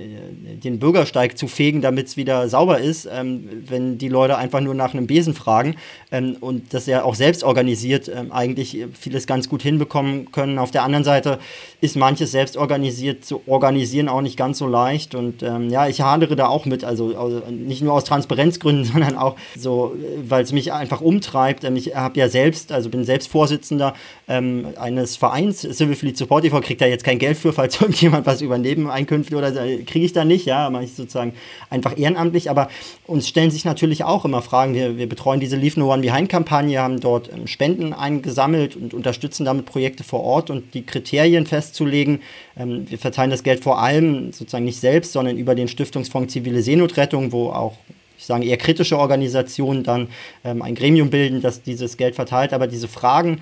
[0.64, 4.74] den Bürgersteig zu fegen, damit es wieder sauber ist, ähm, wenn die Leute einfach nur
[4.74, 5.76] nach einem Besen fragen
[6.12, 10.58] ähm, und das ja auch selbst organisiert ähm, eigentlich vieles ganz gut hinbekommen können.
[10.58, 11.40] Auf der anderen Seite
[11.82, 16.02] ist manches selbst organisiert zu organisieren auch nicht ganz so leicht und ähm, ja, ich
[16.02, 20.44] hadere da auch mit, also, also, nicht nur aus Transparenzgründen, sondern auch so, äh, weil
[20.44, 21.64] es mich einfach umtreibt.
[21.64, 23.94] Ich habe ja selbst, also bin selbst Vorsitzender
[24.28, 28.42] eines Vereins, Civil Fleet Support TV kriegt da jetzt kein Geld für, falls irgendjemand was
[28.42, 31.34] über Nebeneinkünfte oder so, kriege ich da nicht, ja, mache ich sozusagen
[31.70, 32.70] einfach ehrenamtlich, aber
[33.08, 36.30] uns stellen sich natürlich auch immer Fragen, wir, wir betreuen diese Leave No One Behind
[36.30, 41.46] Kampagne, haben dort ähm, Spenden eingesammelt und unterstützen damit Projekte vor Ort und die Kriterien
[41.46, 42.22] festzulegen,
[42.58, 46.62] ähm, wir verteilen das Geld vor allem sozusagen nicht selbst, sondern über den Stiftungsfonds Zivile
[46.62, 47.74] Seenotrettung, wo auch
[48.18, 50.08] ich sage eher kritische Organisationen dann
[50.44, 52.54] ähm, ein Gremium bilden, das dieses Geld verteilt.
[52.54, 53.42] Aber diese Fragen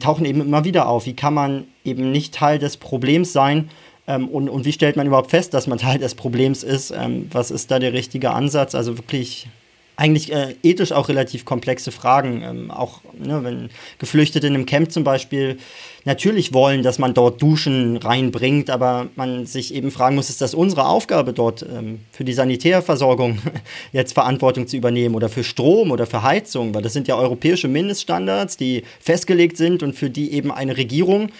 [0.00, 1.06] tauchen eben immer wieder auf.
[1.06, 3.70] Wie kann man eben nicht Teil des Problems sein?
[4.06, 6.90] Ähm, und, und wie stellt man überhaupt fest, dass man Teil des Problems ist?
[6.90, 8.74] Ähm, was ist da der richtige Ansatz?
[8.74, 9.48] Also wirklich
[9.96, 12.42] eigentlich äh, ethisch auch relativ komplexe Fragen.
[12.42, 15.58] Ähm, auch ne, wenn Geflüchtete in einem Camp zum Beispiel
[16.04, 20.54] natürlich wollen, dass man dort Duschen reinbringt, aber man sich eben fragen muss, ist das
[20.54, 23.38] unsere Aufgabe dort ähm, für die Sanitärversorgung
[23.92, 27.68] jetzt Verantwortung zu übernehmen oder für Strom oder für Heizung, weil das sind ja europäische
[27.68, 31.30] Mindeststandards, die festgelegt sind und für die eben eine Regierung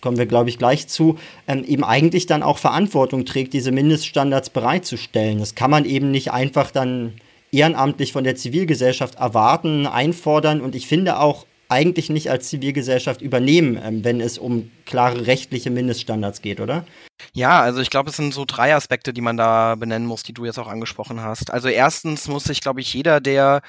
[0.00, 4.50] kommen wir, glaube ich, gleich zu, ähm, eben eigentlich dann auch Verantwortung trägt, diese Mindeststandards
[4.50, 5.40] bereitzustellen.
[5.40, 7.14] Das kann man eben nicht einfach dann
[7.50, 13.78] ehrenamtlich von der Zivilgesellschaft erwarten, einfordern und ich finde auch eigentlich nicht als Zivilgesellschaft übernehmen,
[13.82, 16.86] ähm, wenn es um klare rechtliche Mindeststandards geht, oder?
[17.34, 20.32] Ja, also ich glaube, es sind so drei Aspekte, die man da benennen muss, die
[20.32, 21.50] du jetzt auch angesprochen hast.
[21.50, 23.60] Also erstens muss sich, glaube ich, jeder, der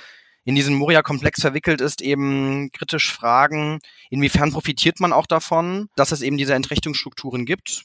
[0.46, 6.22] in diesen Moria-Komplex verwickelt ist, eben kritisch fragen, inwiefern profitiert man auch davon, dass es
[6.22, 7.84] eben diese Entrechtungsstrukturen gibt.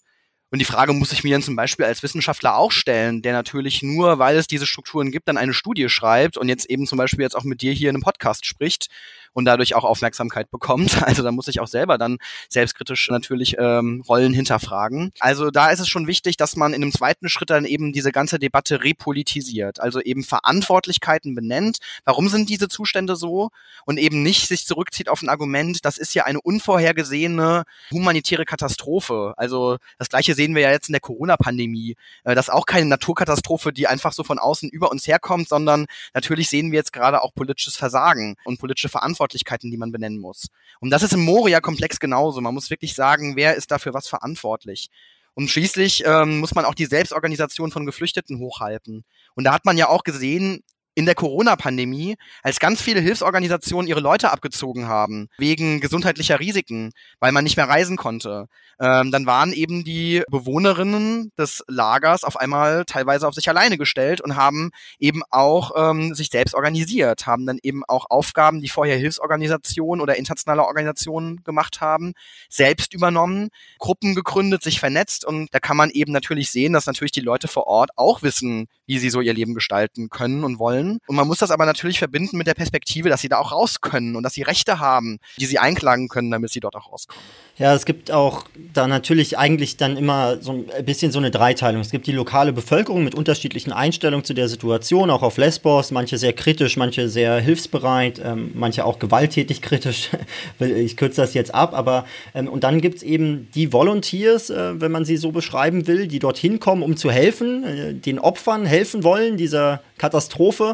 [0.51, 3.83] Und die Frage muss ich mir dann zum Beispiel als Wissenschaftler auch stellen, der natürlich
[3.83, 7.23] nur, weil es diese Strukturen gibt, dann eine Studie schreibt und jetzt eben zum Beispiel
[7.23, 8.87] jetzt auch mit dir hier in einem Podcast spricht
[9.35, 10.95] und dadurch auch Aufmerksamkeit bekommt.
[11.15, 12.17] Also da muss ich auch selber dann
[12.49, 15.13] selbstkritisch natürlich ähm, Rollen hinterfragen.
[15.21, 18.11] Also da ist es schon wichtig, dass man in einem zweiten Schritt dann eben diese
[18.11, 21.79] ganze Debatte repolitisiert, also eben Verantwortlichkeiten benennt.
[22.05, 23.51] Warum sind diese Zustände so?
[23.85, 29.35] Und eben nicht sich zurückzieht auf ein Argument, das ist ja eine unvorhergesehene humanitäre Katastrophe.
[29.37, 31.97] Also das gleiche sehen wir ja jetzt in der Corona-Pandemie.
[32.25, 35.87] Äh, das ist auch keine Naturkatastrophe, die einfach so von außen über uns herkommt, sondern
[36.15, 40.21] natürlich sehen wir jetzt gerade auch politisches Versagen und politische Verantwortung Verantwortlichkeiten, die man benennen
[40.21, 40.47] muss.
[40.81, 42.41] Und das ist im Moria-Komplex genauso.
[42.41, 44.91] Man muss wirklich sagen, wer ist dafür was verantwortlich.
[45.35, 49.05] Und schließlich ähm, muss man auch die Selbstorganisation von Geflüchteten hochhalten.
[49.35, 50.63] Und da hat man ja auch gesehen,
[50.95, 57.33] in der Corona-Pandemie, als ganz viele Hilfsorganisationen ihre Leute abgezogen haben, wegen gesundheitlicher Risiken, weil
[57.33, 58.49] man nicht mehr reisen konnte,
[58.81, 64.21] ähm, dann waren eben die Bewohnerinnen des Lagers auf einmal teilweise auf sich alleine gestellt
[64.21, 68.97] und haben eben auch ähm, sich selbst organisiert, haben dann eben auch Aufgaben, die vorher
[68.97, 72.15] Hilfsorganisationen oder internationale Organisationen gemacht haben,
[72.49, 77.13] selbst übernommen, Gruppen gegründet, sich vernetzt und da kann man eben natürlich sehen, dass natürlich
[77.13, 80.84] die Leute vor Ort auch wissen, wie sie so ihr Leben gestalten können und wollen.
[81.07, 83.81] Und man muss das aber natürlich verbinden mit der Perspektive, dass sie da auch raus
[83.81, 87.23] können und dass sie Rechte haben, die sie einklagen können, damit sie dort auch rauskommen.
[87.57, 91.81] Ja, es gibt auch da natürlich eigentlich dann immer so ein bisschen so eine Dreiteilung.
[91.81, 96.19] Es gibt die lokale Bevölkerung mit unterschiedlichen Einstellungen zu der Situation, auch auf Lesbos, manche
[96.19, 100.11] sehr kritisch, manche sehr hilfsbereit, ähm, manche auch gewalttätig kritisch.
[100.59, 104.81] ich kürze das jetzt ab, aber ähm, und dann gibt es eben die Volunteers, äh,
[104.81, 108.67] wenn man sie so beschreiben will, die dorthin kommen, um zu helfen, äh, den Opfern
[108.67, 110.74] helfen wollen, dieser Katastrophe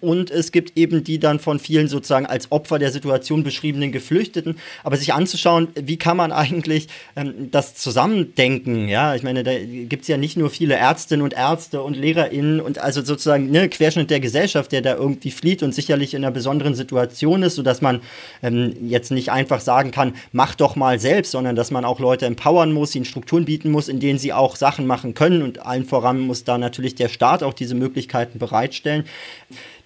[0.00, 4.56] und es gibt eben die dann von vielen sozusagen als Opfer der Situation beschriebenen Geflüchteten.
[4.84, 10.02] Aber sich anzuschauen, wie kann man eigentlich ähm, das zusammendenken, ja, ich meine, da gibt
[10.02, 14.10] es ja nicht nur viele Ärztinnen und Ärzte und LehrerInnen und also sozusagen ne, Querschnitt
[14.10, 18.00] der Gesellschaft, der da irgendwie flieht und sicherlich in einer besonderen Situation ist, sodass man
[18.42, 22.26] ähm, jetzt nicht einfach sagen kann, mach doch mal selbst, sondern dass man auch Leute
[22.26, 25.42] empowern muss, ihnen Strukturen bieten muss, in denen sie auch Sachen machen können.
[25.42, 29.04] Und allen voran muss da natürlich der Staat auch diese Möglichkeiten bereitstellen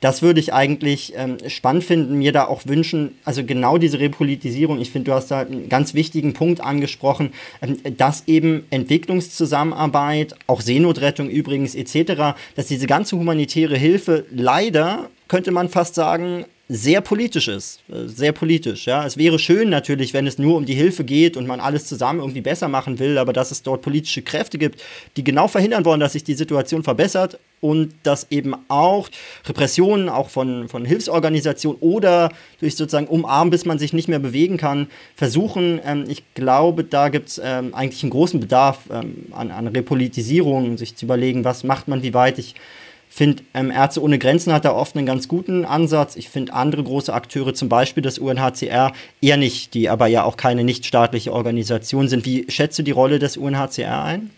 [0.01, 4.81] das würde ich eigentlich ähm, spannend finden, mir da auch wünschen, also genau diese Repolitisierung,
[4.81, 10.63] ich finde, du hast da einen ganz wichtigen Punkt angesprochen, ähm, dass eben Entwicklungszusammenarbeit, auch
[10.63, 17.49] Seenotrettung übrigens etc., dass diese ganze humanitäre Hilfe leider, könnte man fast sagen, sehr politisch
[17.49, 17.81] ist.
[17.89, 19.05] Äh, sehr politisch, ja.
[19.05, 22.21] Es wäre schön natürlich, wenn es nur um die Hilfe geht und man alles zusammen
[22.21, 24.81] irgendwie besser machen will, aber dass es dort politische Kräfte gibt,
[25.17, 29.09] die genau verhindern wollen, dass sich die Situation verbessert und dass eben auch
[29.47, 32.31] Repressionen, auch von, von Hilfsorganisationen oder
[32.61, 35.81] durch sozusagen umarmen, bis man sich nicht mehr bewegen kann, versuchen.
[35.85, 40.79] Ähm, ich glaube, da gibt es ähm, eigentlich einen großen Bedarf ähm, an, an Repolitisierung,
[40.79, 42.55] sich zu überlegen, was macht man, wie weit ich
[43.11, 46.17] finde, ähm, Ärzte ohne Grenzen hat da oft einen ganz guten Ansatz.
[46.17, 50.37] Ich finde andere große Akteure, zum Beispiel das UNHCR, eher nicht, die aber ja auch
[50.37, 52.25] keine nichtstaatliche Organisation sind.
[52.25, 54.31] Wie schätzt du die Rolle des UNHCR ein?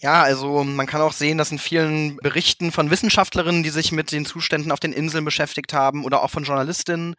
[0.00, 4.12] Ja, also man kann auch sehen, dass in vielen Berichten von Wissenschaftlerinnen, die sich mit
[4.12, 7.16] den Zuständen auf den Inseln beschäftigt haben oder auch von Journalistinnen,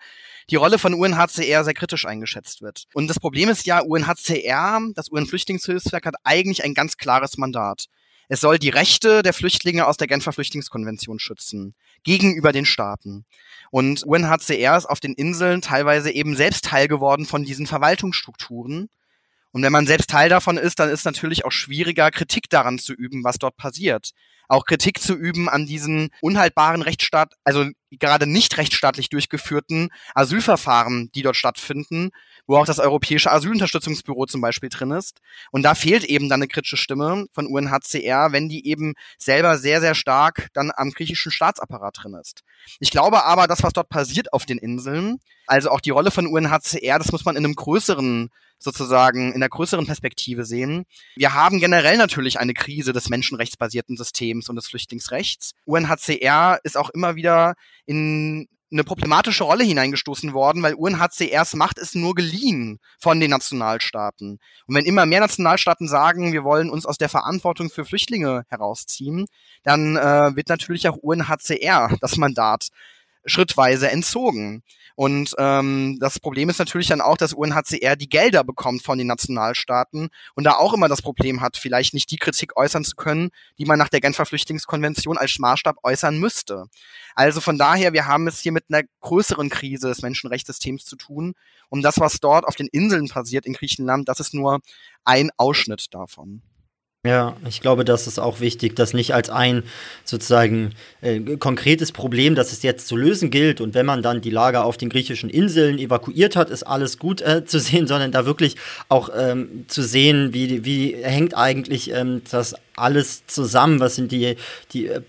[0.49, 2.85] die Rolle von UNHCR sehr kritisch eingeschätzt wird.
[2.93, 7.87] Und das Problem ist ja, UNHCR, das UN-Flüchtlingshilfswerk, hat eigentlich ein ganz klares Mandat.
[8.31, 13.25] Es soll die Rechte der Flüchtlinge aus der Genfer Flüchtlingskonvention schützen gegenüber den Staaten.
[13.71, 18.89] Und UNHCR ist auf den Inseln teilweise eben selbst Teil geworden von diesen Verwaltungsstrukturen.
[19.51, 22.93] Und wenn man selbst Teil davon ist, dann ist natürlich auch schwieriger, Kritik daran zu
[22.93, 24.11] üben, was dort passiert.
[24.49, 31.21] Auch Kritik zu üben an diesen unhaltbaren Rechtsstaat, also gerade nicht rechtsstaatlich durchgeführten Asylverfahren, die
[31.21, 32.09] dort stattfinden,
[32.47, 35.19] wo auch das Europäische Asylunterstützungsbüro zum Beispiel drin ist.
[35.51, 39.81] Und da fehlt eben dann eine kritische Stimme von UNHCR, wenn die eben selber sehr,
[39.81, 42.41] sehr stark dann am griechischen Staatsapparat drin ist.
[42.79, 46.27] Ich glaube aber, das, was dort passiert auf den Inseln, also auch die Rolle von
[46.27, 50.85] UNHCR, das muss man in einem größeren sozusagen in der größeren Perspektive sehen.
[51.15, 55.53] Wir haben generell natürlich eine Krise des menschenrechtsbasierten Systems und des Flüchtlingsrechts.
[55.65, 61.95] UNHCR ist auch immer wieder in eine problematische Rolle hineingestoßen worden, weil UNHCRs Macht ist
[61.95, 64.39] nur geliehen von den Nationalstaaten.
[64.67, 69.25] Und wenn immer mehr Nationalstaaten sagen, wir wollen uns aus der Verantwortung für Flüchtlinge herausziehen,
[69.63, 72.67] dann äh, wird natürlich auch UNHCR das Mandat
[73.25, 74.63] schrittweise entzogen.
[74.95, 79.08] Und ähm, das Problem ist natürlich dann auch, dass UNHCR die Gelder bekommt von den
[79.08, 83.29] Nationalstaaten und da auch immer das Problem hat, vielleicht nicht die Kritik äußern zu können,
[83.58, 86.65] die man nach der Genfer Flüchtlingskonvention als Maßstab äußern müsste.
[87.15, 91.34] Also von daher, wir haben es hier mit einer größeren Krise des Menschenrechtssystems zu tun.
[91.69, 94.60] Und das, was dort auf den Inseln passiert in Griechenland, das ist nur
[95.05, 96.41] ein Ausschnitt davon.
[97.05, 99.63] Ja, ich glaube, das ist auch wichtig, das nicht als ein
[100.03, 103.62] sozusagen äh, konkretes Problem, das es jetzt zu lösen gilt.
[103.62, 107.21] Und wenn man dann die Lager auf den griechischen Inseln evakuiert hat, ist alles gut
[107.21, 108.57] äh, zu sehen, sondern da wirklich
[108.89, 113.79] auch ähm, zu sehen, wie, wie hängt eigentlich ähm, das alles zusammen?
[113.79, 114.35] Was sind die,
[114.73, 115.01] die, äh,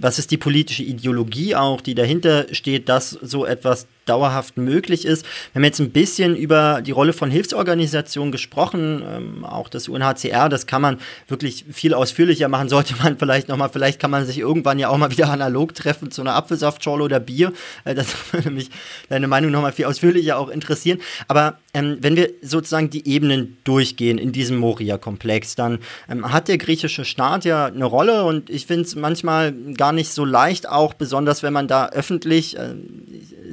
[0.00, 5.24] was ist die politische Ideologie auch, die dahinter steht, dass so etwas dauerhaft möglich ist.
[5.52, 10.48] Wir haben jetzt ein bisschen über die Rolle von Hilfsorganisationen gesprochen, ähm, auch das UNHCR,
[10.48, 14.38] das kann man wirklich viel ausführlicher machen, sollte man vielleicht nochmal, vielleicht kann man sich
[14.38, 17.52] irgendwann ja auch mal wieder analog treffen zu einer Apfelsaftschorle oder Bier.
[17.84, 18.70] Äh, das würde mich
[19.08, 21.00] deine Meinung nochmal viel ausführlicher auch interessieren.
[21.28, 26.58] Aber ähm, wenn wir sozusagen die Ebenen durchgehen in diesem Moria-Komplex, dann ähm, hat der
[26.58, 30.94] griechische Staat ja eine Rolle und ich finde es manchmal gar nicht so leicht, auch
[30.94, 32.74] besonders wenn man da öffentlich äh,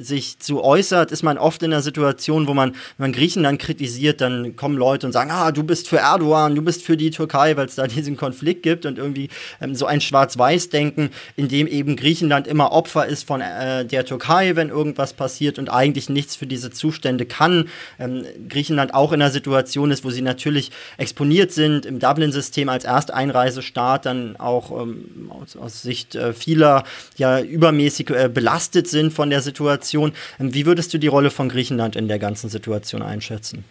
[0.00, 4.20] sich zu äußert, ist man oft in einer Situation, wo man, wenn man Griechenland kritisiert,
[4.20, 7.56] dann kommen Leute und sagen, ah, du bist für Erdogan, du bist für die Türkei,
[7.56, 9.28] weil es da diesen Konflikt gibt und irgendwie
[9.60, 14.56] ähm, so ein Schwarz-Weiß-Denken, in dem eben Griechenland immer Opfer ist von äh, der Türkei,
[14.56, 17.68] wenn irgendwas passiert und eigentlich nichts für diese Zustände kann.
[18.00, 22.84] Ähm, Griechenland auch in einer Situation ist, wo sie natürlich exponiert sind im Dublin-System als
[23.56, 26.84] Ersteinreisestaat, dann auch ähm, aus, aus, Sicht äh, vieler
[27.16, 30.12] ja übermäßig äh, belastet sind von der Situation.
[30.38, 33.64] Ähm, wie würdest du die Rolle von Griechenland in der ganzen Situation einschätzen?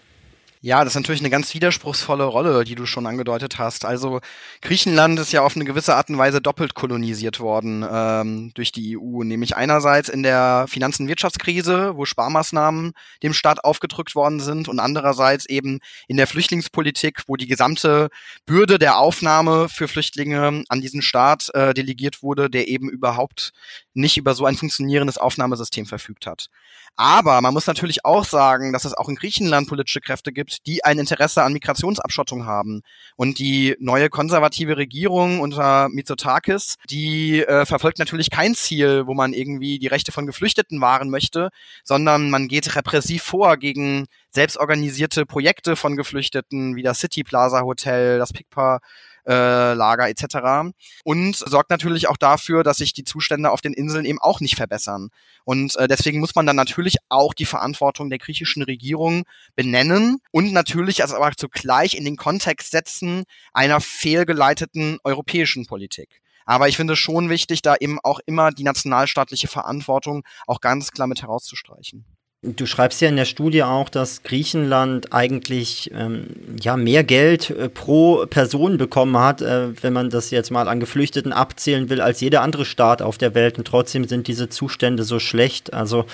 [0.63, 3.83] Ja, das ist natürlich eine ganz widerspruchsvolle Rolle, die du schon angedeutet hast.
[3.83, 4.19] Also
[4.61, 8.95] Griechenland ist ja auf eine gewisse Art und Weise doppelt kolonisiert worden ähm, durch die
[8.95, 9.23] EU.
[9.23, 12.93] Nämlich einerseits in der Finanz- und Wirtschaftskrise, wo Sparmaßnahmen
[13.23, 18.09] dem Staat aufgedrückt worden sind und andererseits eben in der Flüchtlingspolitik, wo die gesamte
[18.45, 23.51] Bürde der Aufnahme für Flüchtlinge an diesen Staat äh, delegiert wurde, der eben überhaupt
[23.95, 26.49] nicht über so ein funktionierendes Aufnahmesystem verfügt hat.
[26.97, 30.83] Aber man muss natürlich auch sagen, dass es auch in Griechenland politische Kräfte gibt, die
[30.83, 32.81] ein Interesse an Migrationsabschottung haben.
[33.15, 39.33] Und die neue konservative Regierung unter Mitsotakis, die äh, verfolgt natürlich kein Ziel, wo man
[39.33, 41.49] irgendwie die Rechte von Geflüchteten wahren möchte,
[41.83, 48.19] sondern man geht repressiv vor gegen selbstorganisierte Projekte von Geflüchteten, wie das City Plaza Hotel,
[48.19, 48.79] das Pikpa
[49.27, 50.73] äh, Lager etc.
[51.03, 54.55] Und sorgt natürlich auch dafür, dass sich die Zustände auf den Inseln eben auch nicht
[54.55, 55.09] verbessern.
[55.43, 59.23] Und äh, deswegen muss man dann natürlich auch die Verantwortung der griechischen Regierung
[59.55, 66.21] benennen und natürlich also aber zugleich in den Kontext setzen einer fehlgeleiteten europäischen Politik.
[66.45, 70.91] Aber ich finde es schon wichtig, da eben auch immer die nationalstaatliche Verantwortung auch ganz
[70.91, 72.05] klar mit herauszustreichen.
[72.43, 76.25] Du schreibst ja in der Studie auch, dass Griechenland eigentlich ähm,
[76.59, 80.79] ja, mehr Geld äh, pro Person bekommen hat, äh, wenn man das jetzt mal an
[80.79, 83.59] Geflüchteten abzählen will, als jeder andere Staat auf der Welt.
[83.59, 85.71] Und trotzdem sind diese Zustände so schlecht.
[85.71, 86.05] Also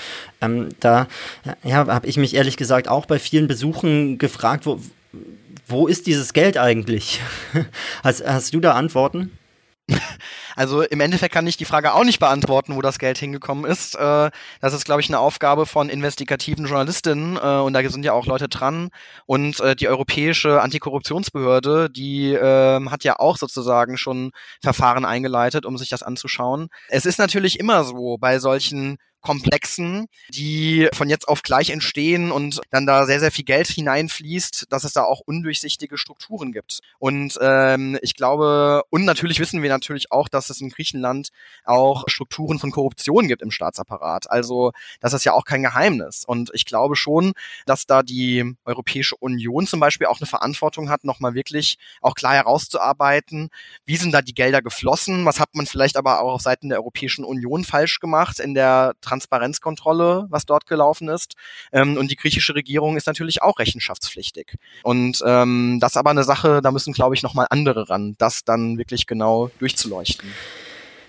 [0.42, 1.08] ähm, da
[1.64, 4.82] ja, habe ich mich ehrlich gesagt auch bei vielen Besuchen gefragt, wo,
[5.66, 7.22] wo ist dieses Geld eigentlich?
[8.04, 9.32] hast, hast du da Antworten?
[10.56, 13.96] Also im Endeffekt kann ich die Frage auch nicht beantworten, wo das Geld hingekommen ist.
[13.96, 18.14] Äh, das ist, glaube ich, eine Aufgabe von investigativen Journalistinnen äh, und da sind ja
[18.14, 18.90] auch Leute dran.
[19.28, 25.78] Und äh, die Europäische Antikorruptionsbehörde, die ähm, hat ja auch sozusagen schon Verfahren eingeleitet, um
[25.78, 26.70] sich das anzuschauen.
[26.90, 32.62] Es ist natürlich immer so bei solchen Komplexen, die von jetzt auf gleich entstehen und
[32.70, 36.80] dann da sehr, sehr viel Geld hineinfließt, dass es da auch undurchsichtige Strukturen gibt.
[37.00, 41.30] Und ähm, ich glaube, und natürlich wissen wir natürlich auch, dass es in Griechenland
[41.66, 44.30] auch Strukturen von Korruption gibt im Staatsapparat.
[44.30, 46.24] Also das ist ja auch kein Geheimnis.
[46.26, 47.34] Und ich glaube schon,
[47.66, 52.36] dass da die Europäische Union zum Beispiel auch eine Verantwortung hat, nochmal wirklich auch klar
[52.36, 53.50] herauszuarbeiten,
[53.86, 56.80] wie sind da die Gelder geflossen, was hat man vielleicht aber auch auf Seiten der
[56.80, 61.36] Europäischen Union falsch gemacht in der Transparenzkontrolle, was dort gelaufen ist.
[61.72, 64.56] Ähm, und die griechische Regierung ist natürlich auch rechenschaftspflichtig.
[64.84, 68.44] Und ähm, das ist aber eine Sache, da müssen, glaube ich, nochmal andere ran, das
[68.44, 70.34] dann wirklich genau durchzuleuchten.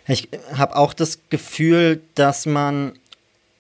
[0.07, 2.93] Ich habe auch das Gefühl, dass man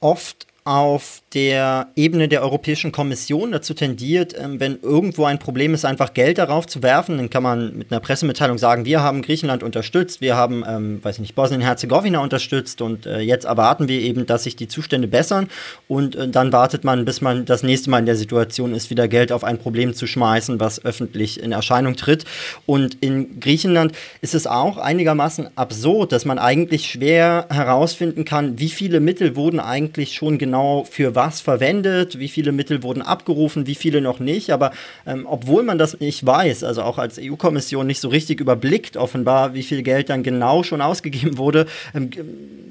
[0.01, 5.87] oft auf der Ebene der Europäischen Kommission dazu tendiert, ähm, wenn irgendwo ein Problem ist,
[5.87, 7.16] einfach Geld darauf zu werfen.
[7.16, 11.16] Dann kann man mit einer Pressemitteilung sagen, wir haben Griechenland unterstützt, wir haben, ähm, weiß
[11.16, 15.48] ich nicht, Bosnien-Herzegowina unterstützt und äh, jetzt erwarten wir eben, dass sich die Zustände bessern
[15.87, 19.09] und äh, dann wartet man, bis man das nächste Mal in der Situation ist, wieder
[19.09, 22.26] Geld auf ein Problem zu schmeißen, was öffentlich in Erscheinung tritt.
[22.66, 28.68] Und in Griechenland ist es auch einigermaßen absurd, dass man eigentlich schwer herausfinden kann, wie
[28.68, 33.66] viele Mittel wurden eigentlich schon genau genau für was verwendet, wie viele Mittel wurden abgerufen,
[33.66, 34.51] wie viele noch nicht.
[34.51, 34.73] Aber
[35.07, 39.55] ähm, obwohl man das nicht weiß, also auch als EU-Kommission nicht so richtig überblickt, offenbar,
[39.55, 42.11] wie viel Geld dann genau schon ausgegeben wurde, ähm,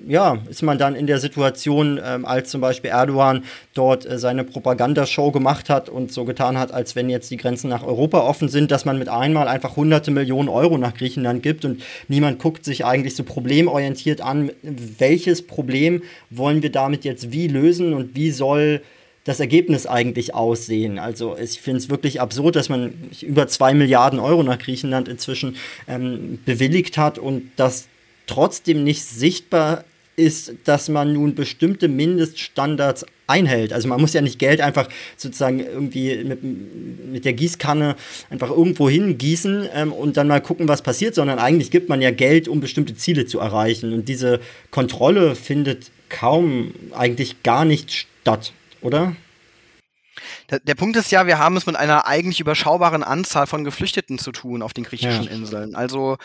[0.07, 4.43] ja, ist man dann in der Situation, ähm, als zum Beispiel Erdogan dort äh, seine
[4.43, 8.47] Propagandashow gemacht hat und so getan hat, als wenn jetzt die Grenzen nach Europa offen
[8.47, 12.63] sind, dass man mit einmal einfach hunderte Millionen Euro nach Griechenland gibt und niemand guckt
[12.63, 18.31] sich eigentlich so problemorientiert an, welches Problem wollen wir damit jetzt wie lösen und wie
[18.31, 18.81] soll
[19.27, 20.99] das Ergebnis eigentlich aussehen.
[20.99, 25.57] Also ich finde es wirklich absurd, dass man über zwei Milliarden Euro nach Griechenland inzwischen
[25.87, 27.87] ähm, bewilligt hat und das
[28.25, 29.83] trotzdem nicht sichtbar
[30.15, 33.73] ist, dass man nun bestimmte Mindeststandards einhält.
[33.73, 37.97] Also man muss ja nicht Geld einfach sozusagen irgendwie mit, mit der Gießkanne
[38.29, 42.11] einfach irgendwo hingießen ähm, und dann mal gucken, was passiert, sondern eigentlich gibt man ja
[42.11, 43.91] Geld, um bestimmte Ziele zu erreichen.
[43.91, 44.39] Und diese
[44.71, 49.15] Kontrolle findet kaum, eigentlich gar nicht statt, oder?
[50.49, 54.17] Der, der, Punkt ist ja, wir haben es mit einer eigentlich überschaubaren Anzahl von Geflüchteten
[54.17, 55.31] zu tun auf den griechischen ja.
[55.31, 55.75] Inseln.
[55.75, 56.17] Also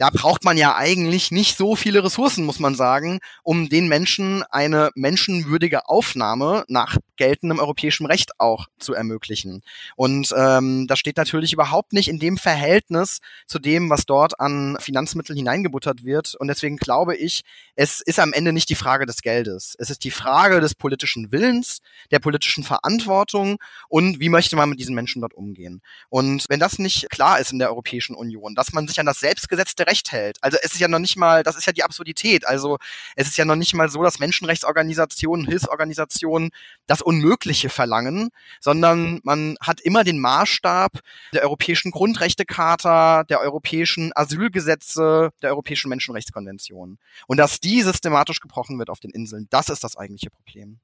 [0.00, 4.42] da braucht man ja eigentlich nicht so viele Ressourcen, muss man sagen, um den Menschen
[4.44, 9.60] eine menschenwürdige Aufnahme nach geltendem europäischem Recht auch zu ermöglichen.
[9.96, 14.78] Und ähm, das steht natürlich überhaupt nicht in dem Verhältnis zu dem, was dort an
[14.80, 16.34] Finanzmitteln hineingebuttert wird.
[16.34, 17.42] Und deswegen glaube ich,
[17.74, 19.76] es ist am Ende nicht die Frage des Geldes.
[19.78, 23.58] Es ist die Frage des politischen Willens, der politischen Verantwortung
[23.90, 25.82] und wie möchte man mit diesen Menschen dort umgehen.
[26.08, 29.20] Und wenn das nicht klar ist in der Europäischen Union, dass man sich an das
[29.20, 30.38] selbstgesetzte Recht hält.
[30.42, 32.46] Also es ist ja noch nicht mal, das ist ja die Absurdität.
[32.46, 32.78] Also
[33.16, 36.50] es ist ja noch nicht mal so, dass Menschenrechtsorganisationen, Hilfsorganisationen
[36.86, 41.00] das Unmögliche verlangen, sondern man hat immer den Maßstab
[41.34, 46.98] der Europäischen Grundrechtecharta, der europäischen Asylgesetze, der Europäischen Menschenrechtskonvention.
[47.26, 50.78] Und dass die systematisch gebrochen wird auf den Inseln, das ist das eigentliche Problem.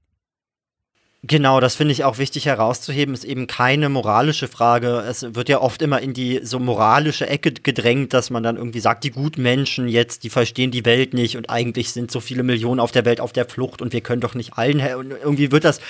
[1.22, 5.02] Genau, das finde ich auch wichtig herauszuheben, ist eben keine moralische Frage.
[5.08, 8.78] Es wird ja oft immer in die so moralische Ecke gedrängt, dass man dann irgendwie
[8.80, 12.42] sagt, die guten Menschen jetzt, die verstehen die Welt nicht und eigentlich sind so viele
[12.44, 14.80] Millionen auf der Welt auf der Flucht und wir können doch nicht allen.
[14.94, 15.80] Und irgendwie wird das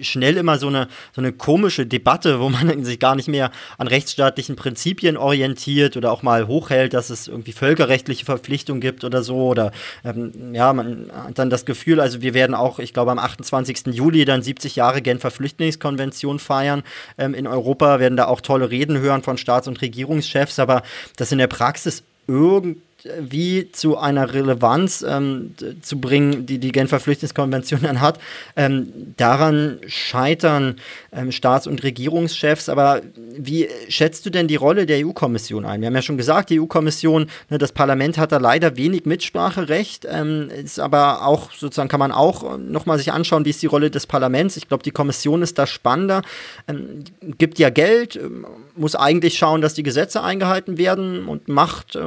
[0.00, 3.88] schnell immer so eine, so eine komische Debatte, wo man sich gar nicht mehr an
[3.88, 9.48] rechtsstaatlichen Prinzipien orientiert oder auch mal hochhält, dass es irgendwie völkerrechtliche Verpflichtungen gibt oder so.
[9.48, 13.18] Oder ähm, ja, man hat dann das Gefühl, also wir werden auch, ich glaube, am
[13.18, 13.88] 28.
[13.88, 16.82] Juli dann 70 Jahre Genfer Flüchtlingskonvention feiern.
[17.16, 20.82] Ähm, in Europa werden da auch tolle Reden hören von Staats- und Regierungschefs, aber
[21.16, 22.80] das in der Praxis irgendwie
[23.20, 28.18] wie zu einer Relevanz ähm, zu bringen, die die Genfer Flüchtlingskonvention dann hat.
[28.56, 30.76] Ähm, daran scheitern
[31.12, 32.68] ähm, Staats- und Regierungschefs.
[32.68, 33.00] Aber
[33.36, 35.80] wie schätzt du denn die Rolle der EU-Kommission ein?
[35.80, 40.06] Wir haben ja schon gesagt, die EU-Kommission, ne, das Parlament hat da leider wenig Mitspracherecht.
[40.10, 43.90] Ähm, ist aber auch sozusagen kann man auch nochmal sich anschauen, wie ist die Rolle
[43.90, 44.56] des Parlaments.
[44.56, 46.22] Ich glaube, die Kommission ist da spannender.
[46.66, 47.04] Ähm,
[47.38, 48.44] gibt ja Geld, ähm,
[48.78, 51.98] muss eigentlich schauen, dass die Gesetze eingehalten werden und macht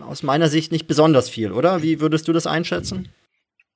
[0.00, 1.82] aus meiner Sicht nicht besonders viel, oder?
[1.82, 3.08] Wie würdest du das einschätzen?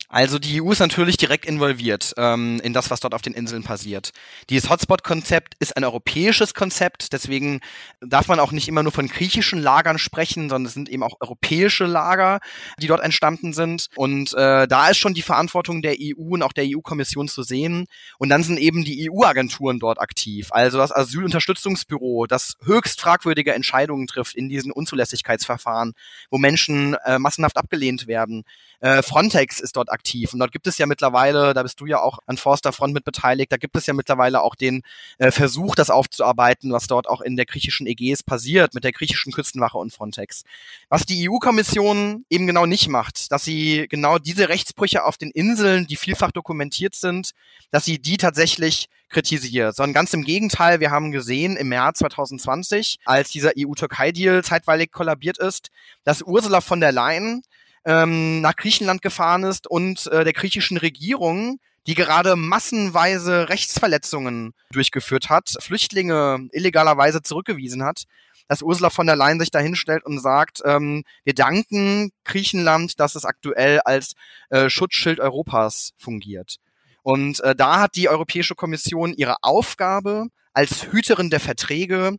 [0.09, 3.63] Also die EU ist natürlich direkt involviert ähm, in das, was dort auf den Inseln
[3.63, 4.11] passiert.
[4.51, 7.61] Dieses Hotspot-Konzept ist ein europäisches Konzept, deswegen
[8.01, 11.17] darf man auch nicht immer nur von griechischen Lagern sprechen, sondern es sind eben auch
[11.21, 12.41] europäische Lager,
[12.79, 13.89] die dort entstanden sind.
[13.97, 17.87] Und äh, da ist schon die Verantwortung der EU und auch der EU-Kommission zu sehen.
[18.19, 20.49] Und dann sind eben die EU-Agenturen dort aktiv.
[20.51, 25.95] Also das Asylunterstützungsbüro, das höchst fragwürdige Entscheidungen trifft in diesen Unzulässigkeitsverfahren,
[26.31, 28.45] wo Menschen äh, massenhaft abgelehnt werden.
[28.87, 32.01] Äh, Frontex ist dort aktiv und dort gibt es ja mittlerweile, da bist du ja
[32.01, 34.83] auch an Forster Front mit beteiligt, da gibt es ja mittlerweile auch den
[35.19, 39.33] äh, Versuch, das aufzuarbeiten, was dort auch in der griechischen Ägäis passiert, mit der griechischen
[39.33, 40.45] Küstenwache und Frontex.
[40.89, 45.89] Was die EU-Kommission eben genau nicht macht, dass sie genau diese Rechtsbrüche auf den Inseln,
[45.89, 47.33] die vielfach dokumentiert sind,
[47.73, 52.99] dass sie die tatsächlich kritisiert, sondern ganz im Gegenteil, wir haben gesehen im März 2020,
[53.05, 55.71] als dieser EU-Türkei-Deal zeitweilig kollabiert ist,
[56.05, 57.43] dass Ursula von der Leyen
[57.87, 65.31] ähm, nach Griechenland gefahren ist und äh, der griechischen Regierung die gerade massenweise Rechtsverletzungen durchgeführt
[65.31, 68.05] hat, Flüchtlinge illegalerweise zurückgewiesen hat,
[68.49, 73.25] dass Ursula von der Leyen sich dahinstellt und sagt, ähm, wir danken Griechenland, dass es
[73.25, 74.15] aktuell als
[74.51, 76.57] äh, Schutzschild Europas fungiert.
[77.03, 82.17] Und äh, da hat die Europäische Kommission ihre Aufgabe als Hüterin der Verträge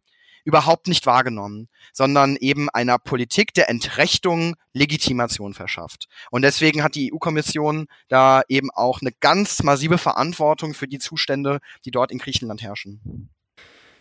[0.48, 6.08] überhaupt nicht wahrgenommen, sondern eben einer Politik der Entrechtung Legitimation verschafft.
[6.32, 11.60] Und deswegen hat die EU-Kommission da eben auch eine ganz massive Verantwortung für die Zustände,
[11.84, 13.30] die dort in Griechenland herrschen.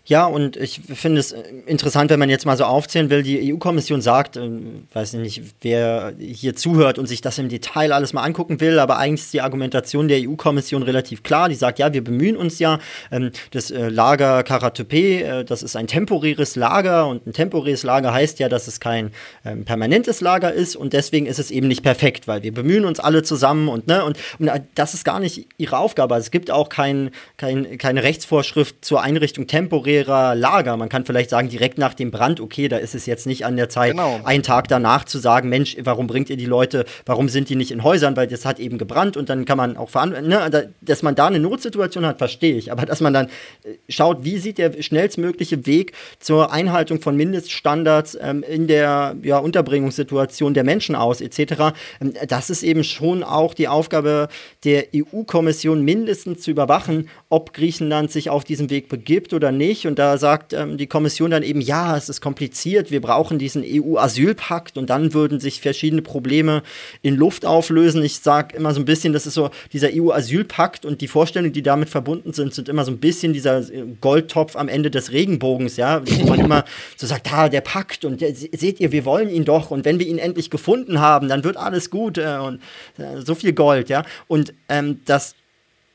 [0.09, 1.35] Ja, und ich finde es
[1.67, 4.49] interessant, wenn man jetzt mal so aufzählen will, die EU-Kommission sagt, äh,
[4.93, 8.99] weiß nicht, wer hier zuhört und sich das im Detail alles mal angucken will, aber
[8.99, 11.49] eigentlich ist die Argumentation der EU-Kommission relativ klar.
[11.49, 12.79] Die sagt, ja, wir bemühen uns ja,
[13.11, 18.13] ähm, das äh, Lager Karatepe, äh, das ist ein temporäres Lager und ein temporäres Lager
[18.13, 19.11] heißt ja, dass es kein
[19.45, 23.01] ähm, permanentes Lager ist und deswegen ist es eben nicht perfekt, weil wir bemühen uns
[23.01, 26.15] alle zusammen und, ne, und, und das ist gar nicht ihre Aufgabe.
[26.15, 30.77] Also es gibt auch kein, kein, keine Rechtsvorschrift zur Einrichtung temporär temporärer Lager.
[30.77, 33.57] Man kann vielleicht sagen, direkt nach dem Brand, okay, da ist es jetzt nicht an
[33.57, 34.21] der Zeit, genau.
[34.25, 37.71] einen Tag danach zu sagen, Mensch, warum bringt ihr die Leute, warum sind die nicht
[37.71, 41.03] in Häusern, weil das hat eben gebrannt und dann kann man auch verantworten, ne, dass
[41.03, 42.73] man da eine Notsituation hat, verstehe ich.
[42.73, 48.17] Aber dass man dann äh, schaut, wie sieht der schnellstmögliche Weg zur Einhaltung von Mindeststandards
[48.21, 53.55] ähm, in der ja, Unterbringungssituation der Menschen aus, etc., ähm, das ist eben schon auch
[53.55, 54.29] die Aufgabe
[54.65, 59.99] der EU-Kommission, mindestens zu überwachen, ob Griechenland sich auf diesen Weg begibt oder nicht und
[59.99, 64.79] da sagt ähm, die Kommission dann eben, ja, es ist kompliziert, wir brauchen diesen EU-Asylpakt
[64.79, 66.63] und dann würden sich verschiedene Probleme
[67.03, 68.03] in Luft auflösen.
[68.03, 71.63] Ich sage immer so ein bisschen, das ist so dieser EU-Asylpakt und die Vorstellungen, die
[71.63, 75.77] damit verbunden sind, sind immer so ein bisschen dieser äh, Goldtopf am Ende des Regenbogens,
[75.77, 76.65] ja, wo man immer
[76.97, 79.99] so sagt, ah, der Pakt und der, seht ihr, wir wollen ihn doch und wenn
[79.99, 82.61] wir ihn endlich gefunden haben, dann wird alles gut äh, und
[82.99, 84.05] äh, so viel Gold, ja.
[84.29, 85.35] Und ähm, das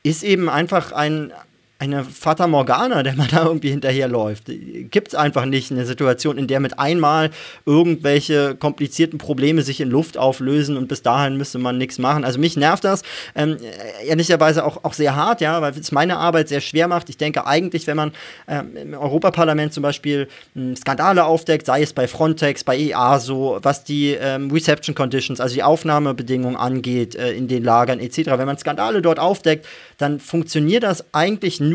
[0.02, 1.32] ist eben einfach ein
[1.82, 4.44] eine Fata Morgana, der man da irgendwie hinterherläuft.
[4.46, 7.30] Gibt es einfach nicht eine Situation, in der mit einmal
[7.66, 12.24] irgendwelche komplizierten Probleme sich in Luft auflösen und bis dahin müsste man nichts machen.
[12.24, 13.02] Also mich nervt das
[13.34, 13.56] ähm,
[14.06, 17.08] ehrlicherweise auch, auch sehr hart, ja, weil es meine Arbeit sehr schwer macht.
[17.08, 18.12] Ich denke eigentlich, wenn man
[18.46, 23.82] ähm, im Europaparlament zum Beispiel ähm, Skandale aufdeckt, sei es bei Frontex, bei EASO, was
[23.82, 28.58] die ähm, Reception Conditions, also die Aufnahmebedingungen angeht äh, in den Lagern etc., wenn man
[28.58, 29.66] Skandale dort aufdeckt,
[29.98, 31.71] dann funktioniert das eigentlich nur,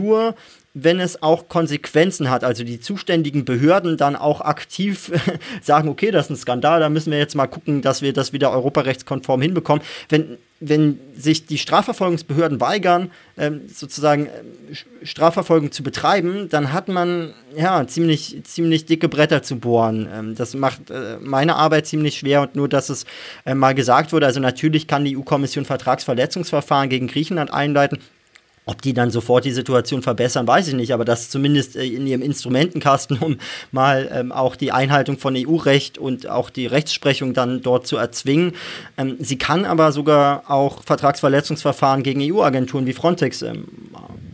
[0.83, 5.11] wenn es auch Konsequenzen hat, also die zuständigen Behörden dann auch aktiv
[5.61, 8.31] sagen, okay, das ist ein Skandal, da müssen wir jetzt mal gucken, dass wir das
[8.33, 9.83] wieder europarechtskonform hinbekommen.
[10.09, 17.33] Wenn, wenn sich die Strafverfolgungsbehörden weigern, ähm, sozusagen äh, Strafverfolgung zu betreiben, dann hat man
[17.55, 20.07] ja ziemlich, ziemlich dicke Bretter zu bohren.
[20.13, 23.05] Ähm, das macht äh, meine Arbeit ziemlich schwer und nur, dass es
[23.45, 27.99] äh, mal gesagt wurde, also natürlich kann die EU-Kommission Vertragsverletzungsverfahren gegen Griechenland einleiten.
[28.68, 32.05] Ob die dann sofort die Situation verbessern, weiß ich nicht, aber das zumindest äh, in
[32.05, 33.38] ihrem Instrumentenkasten, um
[33.72, 38.53] mal ähm, auch die Einhaltung von EU-Recht und auch die Rechtsprechung dann dort zu erzwingen.
[38.97, 43.68] Ähm, sie kann aber sogar auch Vertragsverletzungsverfahren gegen EU-Agenturen wie Frontex ähm,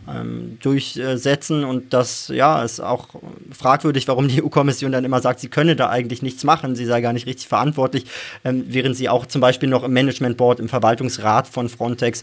[0.08, 1.64] ähm, durchsetzen.
[1.64, 3.08] Und das ja ist auch
[3.50, 7.00] fragwürdig, warum die EU-Kommission dann immer sagt, sie könne da eigentlich nichts machen, sie sei
[7.00, 8.06] gar nicht richtig verantwortlich,
[8.44, 12.22] ähm, während sie auch zum Beispiel noch im Management Board, im Verwaltungsrat von Frontex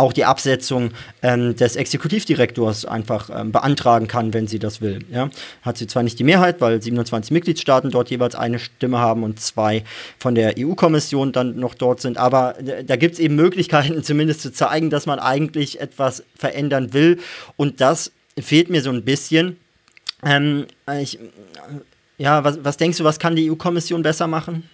[0.00, 0.90] auch die Absetzung
[1.22, 5.00] ähm, des Exekutivdirektors einfach ähm, beantragen kann, wenn sie das will.
[5.10, 5.30] Ja?
[5.62, 9.40] Hat sie zwar nicht die Mehrheit, weil 27 Mitgliedstaaten dort jeweils eine Stimme haben und
[9.40, 9.84] zwei
[10.18, 12.54] von der EU-Kommission dann noch dort sind, aber
[12.86, 17.18] da gibt es eben Möglichkeiten, zumindest zu zeigen, dass man eigentlich etwas verändern will
[17.56, 19.58] und das fehlt mir so ein bisschen.
[20.22, 20.66] Ähm,
[21.00, 21.18] ich,
[22.18, 24.68] ja, was, was denkst du, was kann die EU-Kommission besser machen?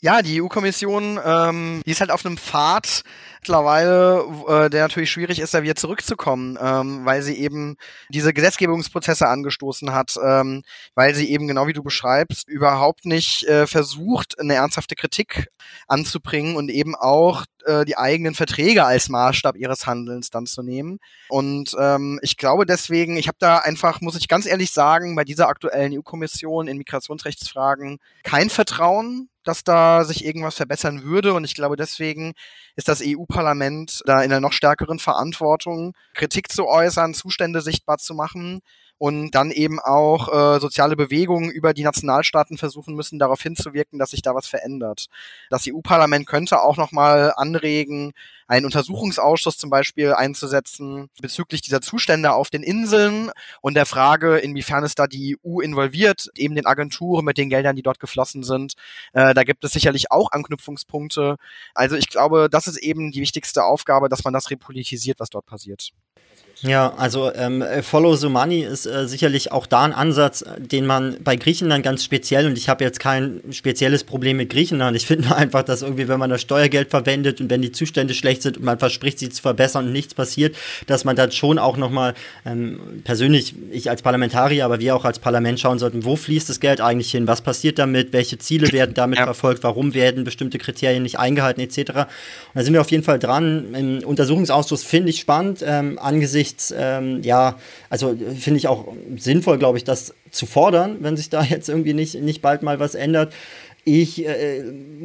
[0.00, 3.02] Ja, die EU-Kommission, ähm, ist halt auf einem Pfad
[3.44, 7.76] mittlerweile, äh, der natürlich schwierig ist, da wieder zurückzukommen, ähm, weil sie eben
[8.08, 10.62] diese Gesetzgebungsprozesse angestoßen hat, ähm,
[10.94, 15.48] weil sie eben, genau wie du beschreibst, überhaupt nicht äh, versucht, eine ernsthafte Kritik
[15.88, 20.98] anzubringen und eben auch äh, die eigenen Verträge als Maßstab ihres Handelns dann zu nehmen.
[21.28, 25.24] Und ähm, ich glaube deswegen, ich habe da einfach, muss ich ganz ehrlich sagen, bei
[25.24, 31.34] dieser aktuellen EU-Kommission in Migrationsrechtsfragen kein Vertrauen dass da sich irgendwas verbessern würde.
[31.34, 32.32] Und ich glaube, deswegen
[32.76, 33.33] ist das EU-Parlament
[34.06, 38.60] da in einer noch stärkeren Verantwortung, Kritik zu äußern, Zustände sichtbar zu machen
[38.98, 44.10] und dann eben auch äh, soziale Bewegungen über die Nationalstaaten versuchen müssen, darauf hinzuwirken, dass
[44.10, 45.06] sich da was verändert.
[45.50, 48.12] Das EU-Parlament könnte auch nochmal anregen,
[48.46, 53.30] einen Untersuchungsausschuss zum Beispiel einzusetzen bezüglich dieser Zustände auf den Inseln
[53.60, 57.76] und der Frage, inwiefern es da die EU involviert, eben den Agenturen mit den Geldern,
[57.76, 58.74] die dort geflossen sind.
[59.12, 61.36] Äh, da gibt es sicherlich auch Anknüpfungspunkte.
[61.74, 65.46] Also ich glaube, das ist eben die wichtigste Aufgabe, dass man das repolitisiert, was dort
[65.46, 65.92] passiert.
[66.62, 71.16] Ja, also ähm, Follow the Money ist äh, sicherlich auch da ein Ansatz, den man
[71.22, 75.34] bei Griechenland ganz speziell, und ich habe jetzt kein spezielles Problem mit Griechenland, ich finde
[75.36, 78.64] einfach, dass irgendwie, wenn man das Steuergeld verwendet und wenn die Zustände schlecht sind und
[78.64, 80.56] man verspricht, sie zu verbessern und nichts passiert,
[80.86, 82.14] dass man dann schon auch nochmal
[82.44, 86.60] ähm, persönlich, ich als Parlamentarier, aber wir auch als Parlament schauen sollten, wo fließt das
[86.60, 89.24] Geld eigentlich hin, was passiert damit, welche Ziele werden damit ja.
[89.24, 91.78] verfolgt, warum werden bestimmte Kriterien nicht eingehalten, etc.
[91.78, 91.96] Und
[92.54, 93.74] da sind wir auf jeden Fall dran.
[93.74, 97.58] Im Untersuchungsausschuss finde ich spannend, ähm, angesichts ähm, ja,
[97.90, 101.94] also finde ich auch sinnvoll, glaube ich, das zu fordern, wenn sich da jetzt irgendwie
[101.94, 103.32] nicht, nicht bald mal was ändert.
[103.86, 104.62] Ich äh,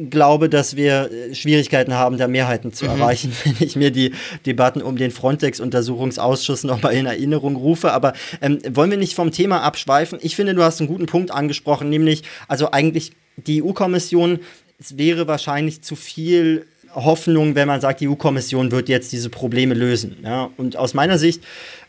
[0.08, 2.92] glaube, dass wir äh, Schwierigkeiten haben, da Mehrheiten zu mhm.
[2.92, 4.12] erreichen, wenn ich mir die
[4.46, 7.92] Debatten um den Frontex-Untersuchungsausschuss nochmal in Erinnerung rufe.
[7.92, 10.18] Aber ähm, wollen wir nicht vom Thema abschweifen?
[10.22, 14.40] Ich finde, du hast einen guten Punkt angesprochen, nämlich, also eigentlich die EU-Kommission,
[14.78, 19.74] es wäre wahrscheinlich zu viel Hoffnung, wenn man sagt, die EU-Kommission wird jetzt diese Probleme
[19.74, 20.16] lösen.
[20.24, 20.50] Ja?
[20.56, 21.42] Und aus meiner Sicht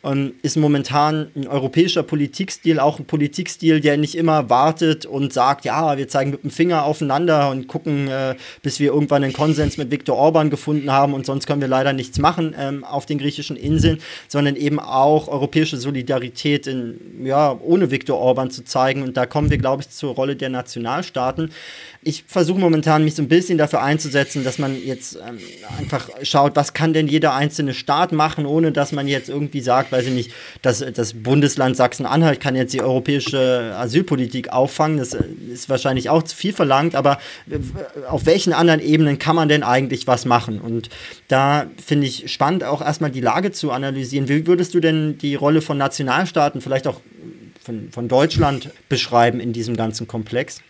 [0.04, 5.66] ähm, ist momentan ein europäischer Politikstil auch ein Politikstil, der nicht immer wartet und sagt,
[5.66, 9.78] ja, wir zeigen mit dem Finger aufeinander und gucken, äh, bis wir irgendwann einen Konsens
[9.78, 13.20] mit Viktor Orban gefunden haben und sonst können wir leider nichts machen ähm, auf den
[13.20, 19.04] griechischen Inseln, sondern eben auch europäische Solidarität in, ja, ohne Viktor Orban zu zeigen.
[19.04, 21.52] Und da kommen wir, glaube ich, zur Rolle der Nationalstaaten.
[22.04, 25.38] Ich versuche momentan, mich so ein bisschen dafür einzusetzen, dass man jetzt ähm,
[25.78, 29.91] einfach schaut, was kann denn jeder einzelne Staat machen, ohne dass man jetzt irgendwie sagt,
[29.92, 30.32] weiß ich nicht,
[30.62, 34.98] das, das Bundesland Sachsen-Anhalt kann jetzt die europäische Asylpolitik auffangen.
[34.98, 37.20] Das ist wahrscheinlich auch zu viel verlangt, aber
[38.08, 40.62] auf welchen anderen Ebenen kann man denn eigentlich was machen?
[40.62, 40.90] Und
[41.28, 44.28] da finde ich spannend, auch erstmal die Lage zu analysieren.
[44.30, 47.02] Wie würdest du denn die Rolle von Nationalstaaten, vielleicht auch
[47.62, 50.62] von, von Deutschland beschreiben in diesem ganzen Komplex?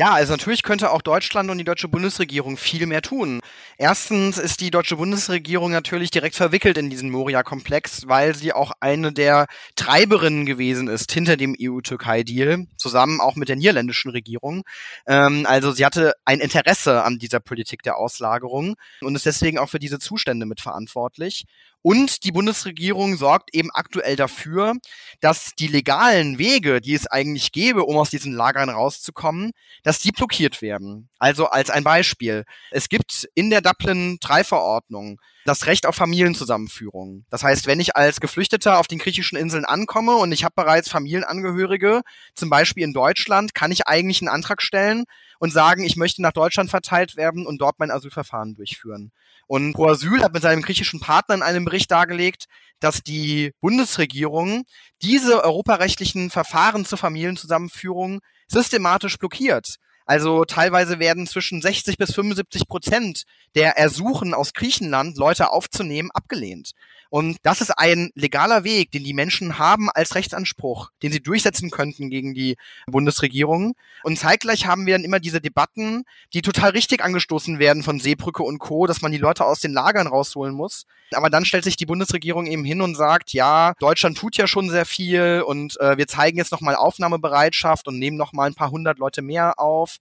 [0.00, 3.40] Ja, also natürlich könnte auch Deutschland und die deutsche Bundesregierung viel mehr tun.
[3.82, 9.10] Erstens ist die deutsche Bundesregierung natürlich direkt verwickelt in diesen Moria-Komplex, weil sie auch eine
[9.10, 14.64] der Treiberinnen gewesen ist hinter dem EU-Türkei-Deal, zusammen auch mit der niederländischen Regierung.
[15.06, 19.70] Ähm, also sie hatte ein Interesse an dieser Politik der Auslagerung und ist deswegen auch
[19.70, 21.46] für diese Zustände mitverantwortlich.
[21.80, 24.74] Und die Bundesregierung sorgt eben aktuell dafür,
[25.20, 29.52] dass die legalen Wege, die es eigentlich gäbe, um aus diesen Lagern rauszukommen,
[29.84, 31.09] dass die blockiert werden.
[31.20, 32.44] Also als ein Beispiel.
[32.70, 37.26] Es gibt in der Dublin 3 Verordnung das Recht auf Familienzusammenführung.
[37.28, 40.88] Das heißt, wenn ich als Geflüchteter auf den griechischen Inseln ankomme und ich habe bereits
[40.88, 42.00] Familienangehörige,
[42.34, 45.04] zum Beispiel in Deutschland, kann ich eigentlich einen Antrag stellen
[45.38, 49.12] und sagen, ich möchte nach Deutschland verteilt werden und dort mein Asylverfahren durchführen.
[49.46, 52.46] Und Pro Asyl hat mit seinem griechischen Partner in einem Bericht dargelegt,
[52.78, 54.64] dass die Bundesregierung
[55.02, 59.76] diese europarechtlichen Verfahren zur Familienzusammenführung systematisch blockiert.
[60.10, 63.22] Also teilweise werden zwischen 60 bis 75 Prozent
[63.54, 66.72] der Ersuchen aus Griechenland, Leute aufzunehmen, abgelehnt.
[67.10, 71.70] Und das ist ein legaler Weg, den die Menschen haben als Rechtsanspruch, den sie durchsetzen
[71.70, 72.56] könnten gegen die
[72.86, 73.74] Bundesregierung.
[74.04, 78.44] Und zeitgleich haben wir dann immer diese Debatten, die total richtig angestoßen werden von Seebrücke
[78.44, 80.86] und Co., dass man die Leute aus den Lagern rausholen muss.
[81.12, 84.70] Aber dann stellt sich die Bundesregierung eben hin und sagt, ja, Deutschland tut ja schon
[84.70, 88.98] sehr viel und äh, wir zeigen jetzt nochmal Aufnahmebereitschaft und nehmen nochmal ein paar hundert
[88.98, 89.96] Leute mehr auf.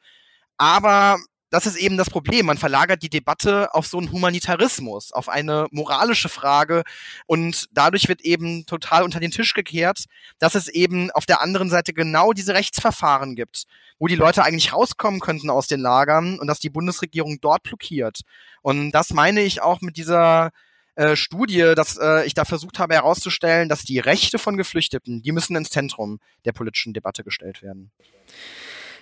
[0.58, 1.18] Aber
[1.50, 2.46] das ist eben das Problem.
[2.46, 6.84] Man verlagert die Debatte auf so einen Humanitarismus, auf eine moralische Frage
[7.26, 10.06] und dadurch wird eben total unter den Tisch gekehrt,
[10.38, 13.64] dass es eben auf der anderen Seite genau diese Rechtsverfahren gibt,
[13.98, 18.22] wo die Leute eigentlich rauskommen könnten aus den Lagern und dass die Bundesregierung dort blockiert.
[18.62, 20.52] Und das meine ich auch mit dieser
[20.96, 25.32] äh, Studie, dass äh, ich da versucht habe herauszustellen, dass die Rechte von Geflüchteten, die
[25.32, 27.92] müssen ins Zentrum der politischen Debatte gestellt werden.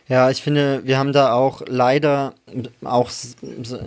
[0.10, 2.34] Ja, ich finde, wir haben da auch leider
[2.86, 3.12] auch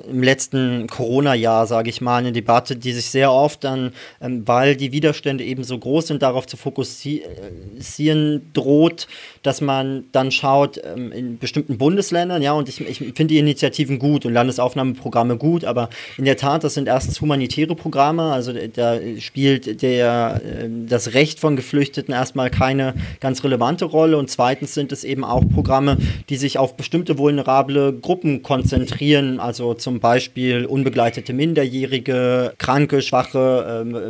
[0.06, 4.76] im letzten Corona-Jahr, sage ich mal, eine Debatte, die sich sehr oft dann, ähm, weil
[4.76, 9.08] die Widerstände eben so groß sind, darauf zu fokussieren droht,
[9.42, 13.98] dass man dann schaut ähm, in bestimmten Bundesländern, ja, und ich, ich finde die Initiativen
[13.98, 18.98] gut und Landesaufnahmeprogramme gut, aber in der Tat, das sind erstens humanitäre Programme, also da
[19.20, 24.92] spielt der, ähm, das Recht von Geflüchteten erstmal keine ganz relevante Rolle und zweitens sind
[24.92, 25.96] es eben auch Programme,
[26.28, 33.94] die sich auf bestimmte vulnerable Gruppen konzentrieren, also zum Beispiel unbegleitete Minderjährige, Kranke, Schwache, ähm,
[33.94, 34.00] äh,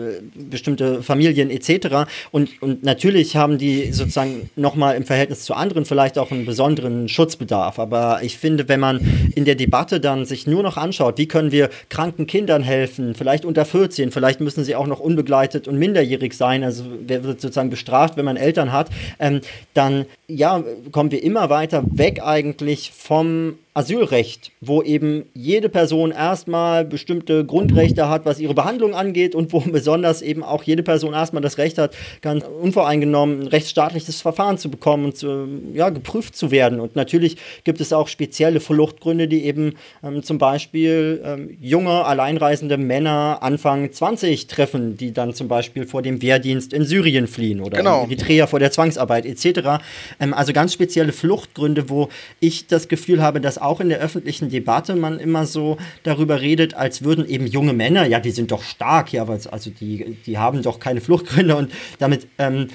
[0.50, 2.10] bestimmte Familien etc.
[2.30, 7.08] Und, und natürlich haben die sozusagen nochmal im Verhältnis zu anderen vielleicht auch einen besonderen
[7.08, 7.78] Schutzbedarf.
[7.78, 9.00] Aber ich finde, wenn man
[9.34, 13.44] in der Debatte dann sich nur noch anschaut, wie können wir kranken Kindern helfen, vielleicht
[13.44, 17.70] unter 14, vielleicht müssen sie auch noch unbegleitet und minderjährig sein, also wer wird sozusagen
[17.70, 19.40] bestraft, wenn man Eltern hat, ähm,
[19.74, 26.84] dann ja, kommen wir immer weiter weg eigentlich vom Asylrecht, wo eben jede Person erstmal
[26.84, 31.40] bestimmte Grundrechte hat, was ihre Behandlung angeht und wo besonders eben auch jede Person erstmal
[31.40, 36.50] das Recht hat, ganz unvoreingenommen ein rechtsstaatliches Verfahren zu bekommen und zu, ja, geprüft zu
[36.50, 36.80] werden.
[36.80, 42.76] Und natürlich gibt es auch spezielle Fluchtgründe, die eben ähm, zum Beispiel ähm, junge, alleinreisende
[42.76, 47.76] Männer Anfang 20 treffen, die dann zum Beispiel vor dem Wehrdienst in Syrien fliehen oder
[47.76, 48.02] genau.
[48.02, 49.80] Eritrea vor der Zwangsarbeit etc.
[50.18, 52.08] Ähm, also ganz spezielle Fluchtgründe, wo
[52.40, 56.74] ich das Gefühl habe, dass auch in der öffentlichen Debatte man immer so darüber redet,
[56.74, 60.62] als würden eben junge Männer, ja, die sind doch stark, ja, also die, die haben
[60.62, 61.56] doch keine Fluchtgründe.
[61.56, 62.68] Und damit ähm,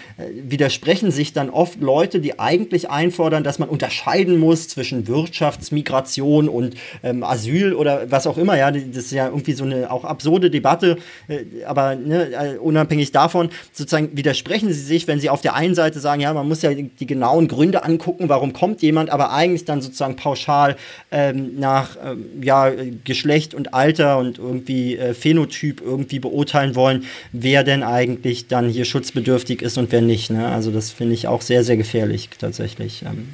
[0.43, 6.75] widersprechen sich dann oft Leute, die eigentlich einfordern, dass man unterscheiden muss zwischen Wirtschaftsmigration und
[7.03, 10.49] ähm, Asyl oder was auch immer, ja, das ist ja irgendwie so eine auch absurde
[10.49, 15.55] Debatte, äh, aber ne, äh, unabhängig davon, sozusagen widersprechen sie sich, wenn sie auf der
[15.55, 19.31] einen Seite sagen, ja, man muss ja die genauen Gründe angucken, warum kommt jemand, aber
[19.31, 20.74] eigentlich dann sozusagen pauschal
[21.11, 22.71] ähm, nach ähm, ja,
[23.03, 28.85] Geschlecht und Alter und irgendwie äh, Phänotyp irgendwie beurteilen wollen, wer denn eigentlich dann hier
[28.85, 30.29] schutzbedürftig ist und wer nicht.
[30.29, 30.47] Ne?
[30.47, 33.03] Also das finde ich auch sehr, sehr gefährlich tatsächlich.
[33.03, 33.29] Ähm.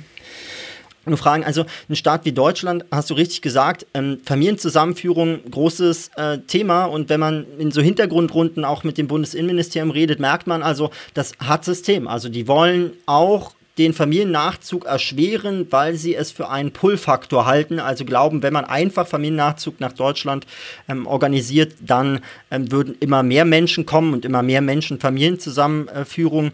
[1.06, 6.38] Nur fragen, also ein Staat wie Deutschland, hast du richtig gesagt, ähm, Familienzusammenführung, großes äh,
[6.40, 6.86] Thema.
[6.86, 11.32] Und wenn man in so Hintergrundrunden auch mit dem Bundesinnenministerium redet, merkt man also, das
[11.40, 12.08] hat System.
[12.08, 17.80] Also die wollen auch den Familiennachzug erschweren, weil sie es für einen Pull-Faktor halten.
[17.80, 20.46] Also glauben, wenn man einfach Familiennachzug nach Deutschland
[20.90, 22.20] ähm, organisiert, dann
[22.52, 26.52] ähm, würden immer mehr Menschen kommen und immer mehr Menschen Familienzusammenführung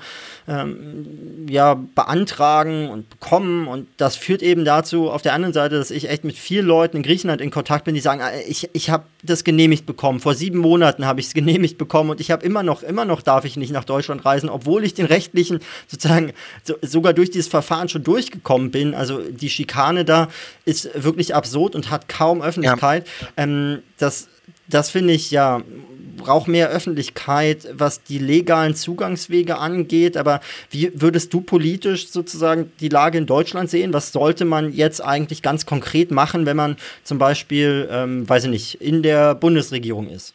[0.48, 3.68] ähm, ja, beantragen und bekommen.
[3.68, 6.98] Und das führt eben dazu, auf der anderen Seite, dass ich echt mit vielen Leuten
[6.98, 10.20] in Griechenland in Kontakt bin, die sagen, äh, ich, ich habe das genehmigt bekommen.
[10.20, 13.22] Vor sieben Monaten habe ich es genehmigt bekommen und ich habe immer noch, immer noch
[13.22, 16.32] darf ich nicht nach Deutschland reisen, obwohl ich den rechtlichen, sozusagen,
[16.64, 18.94] so, sogar sogar durch dieses Verfahren schon durchgekommen bin.
[18.94, 20.28] Also die Schikane da
[20.66, 23.08] ist wirklich absurd und hat kaum Öffentlichkeit.
[23.22, 23.28] Ja.
[23.38, 24.28] Ähm, das
[24.70, 25.62] das finde ich ja
[26.18, 30.18] braucht mehr Öffentlichkeit, was die legalen Zugangswege angeht.
[30.18, 30.42] Aber
[30.72, 33.94] wie würdest du politisch sozusagen die Lage in Deutschland sehen?
[33.94, 38.50] Was sollte man jetzt eigentlich ganz konkret machen, wenn man zum Beispiel, ähm, weiß ich
[38.50, 40.34] nicht, in der Bundesregierung ist?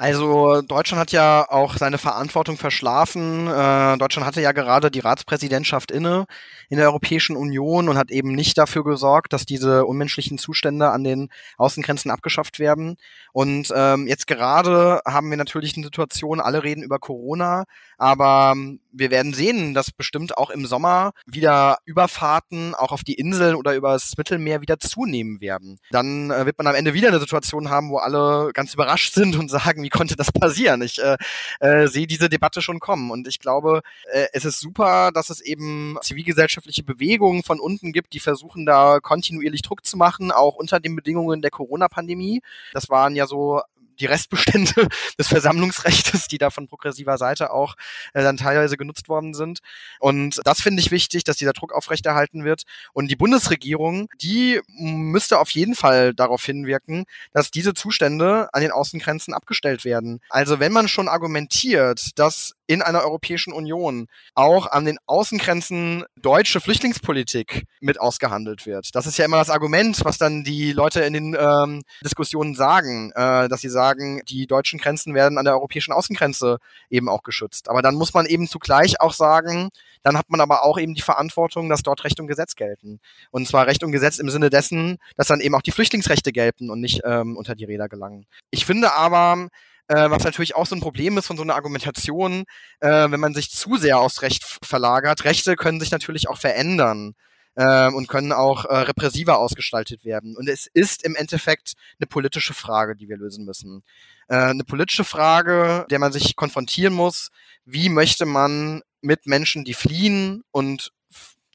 [0.00, 3.46] Also Deutschland hat ja auch seine Verantwortung verschlafen.
[3.46, 6.24] Äh, Deutschland hatte ja gerade die Ratspräsidentschaft inne
[6.70, 11.04] in der Europäischen Union und hat eben nicht dafür gesorgt, dass diese unmenschlichen Zustände an
[11.04, 12.96] den Außengrenzen abgeschafft werden.
[13.32, 17.64] Und ähm, jetzt gerade haben wir natürlich eine Situation, alle reden über Corona,
[17.98, 23.14] aber ähm, wir werden sehen, dass bestimmt auch im Sommer wieder Überfahrten auch auf die
[23.14, 25.78] Inseln oder über das Mittelmeer wieder zunehmen werden.
[25.90, 29.36] Dann äh, wird man am Ende wieder eine Situation haben, wo alle ganz überrascht sind
[29.36, 30.82] und sagen, wie konnte das passieren?
[30.82, 31.16] Ich äh,
[31.60, 35.40] äh, sehe diese Debatte schon kommen und ich glaube, äh, es ist super, dass es
[35.40, 40.56] eben Zivilgesellschaft gesellschaftliche Bewegungen von unten gibt, die versuchen da kontinuierlich Druck zu machen, auch
[40.56, 42.42] unter den Bedingungen der Corona-Pandemie.
[42.72, 43.60] Das waren ja so
[44.00, 44.88] die Restbestände
[45.18, 47.74] des Versammlungsrechts, die da von progressiver Seite auch
[48.14, 49.60] äh, dann teilweise genutzt worden sind.
[49.98, 52.62] Und das finde ich wichtig, dass dieser Druck aufrechterhalten wird.
[52.92, 58.72] Und die Bundesregierung, die müsste auf jeden Fall darauf hinwirken, dass diese Zustände an den
[58.72, 60.20] Außengrenzen abgestellt werden.
[60.30, 64.06] Also wenn man schon argumentiert, dass in einer Europäischen Union
[64.36, 68.94] auch an den Außengrenzen deutsche Flüchtlingspolitik mit ausgehandelt wird.
[68.94, 73.10] Das ist ja immer das Argument, was dann die Leute in den ähm, Diskussionen sagen,
[73.16, 76.58] äh, dass sie sagen, die deutschen Grenzen werden an der europäischen Außengrenze
[76.90, 77.68] eben auch geschützt.
[77.68, 79.70] Aber dann muss man eben zugleich auch sagen,
[80.04, 83.00] dann hat man aber auch eben die Verantwortung, dass dort Recht und Gesetz gelten.
[83.32, 86.70] Und zwar Recht und Gesetz im Sinne dessen, dass dann eben auch die Flüchtlingsrechte gelten
[86.70, 88.26] und nicht ähm, unter die Räder gelangen.
[88.52, 89.48] Ich finde aber,
[89.90, 92.44] äh, was natürlich auch so ein Problem ist von so einer Argumentation,
[92.78, 95.24] äh, wenn man sich zu sehr aufs Recht verlagert.
[95.24, 97.14] Rechte können sich natürlich auch verändern
[97.56, 100.36] äh, und können auch äh, repressiver ausgestaltet werden.
[100.36, 103.82] Und es ist im Endeffekt eine politische Frage, die wir lösen müssen.
[104.28, 107.30] Äh, eine politische Frage, der man sich konfrontieren muss.
[107.64, 110.92] Wie möchte man mit Menschen, die fliehen und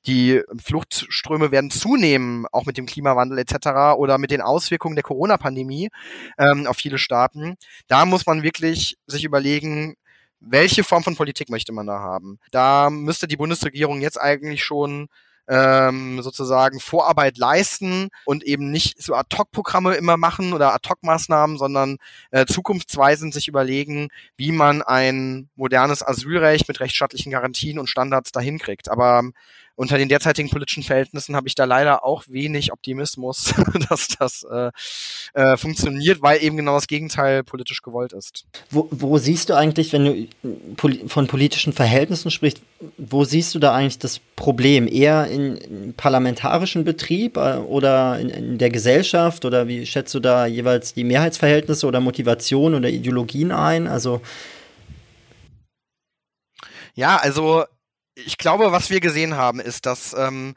[0.08, 3.98] die Fluchtströme werden zunehmen, auch mit dem Klimawandel etc.
[3.98, 5.90] oder mit den Auswirkungen der Corona-Pandemie
[6.38, 7.56] ähm, auf viele Staaten.
[7.88, 9.96] Da muss man wirklich sich überlegen,
[10.40, 12.40] welche Form von Politik möchte man da haben.
[12.52, 15.08] Da müsste die Bundesregierung jetzt eigentlich schon
[15.48, 21.98] ähm, sozusagen Vorarbeit leisten und eben nicht so Ad-Hoc-Programme immer machen oder Ad-Hoc-Maßnahmen, sondern
[22.32, 28.58] äh, zukunftsweisend sich überlegen, wie man ein modernes Asylrecht mit rechtsstaatlichen Garantien und Standards dahin
[28.58, 28.90] kriegt.
[28.90, 29.24] Aber
[29.76, 33.54] unter den derzeitigen politischen Verhältnissen habe ich da leider auch wenig Optimismus,
[33.90, 34.72] dass das äh,
[35.34, 38.46] äh, funktioniert, weil eben genau das Gegenteil politisch gewollt ist.
[38.70, 42.62] Wo, wo siehst du eigentlich, wenn du von politischen Verhältnissen sprichst,
[42.98, 44.88] wo siehst du da eigentlich das Problem?
[44.88, 50.46] Eher im parlamentarischen Betrieb äh, oder in, in der Gesellschaft oder wie schätzt du da
[50.46, 53.88] jeweils die Mehrheitsverhältnisse oder Motivation oder Ideologien ein?
[53.88, 54.22] Also
[56.96, 57.66] ja, also
[58.16, 60.56] ich glaube, was wir gesehen haben, ist, dass ähm,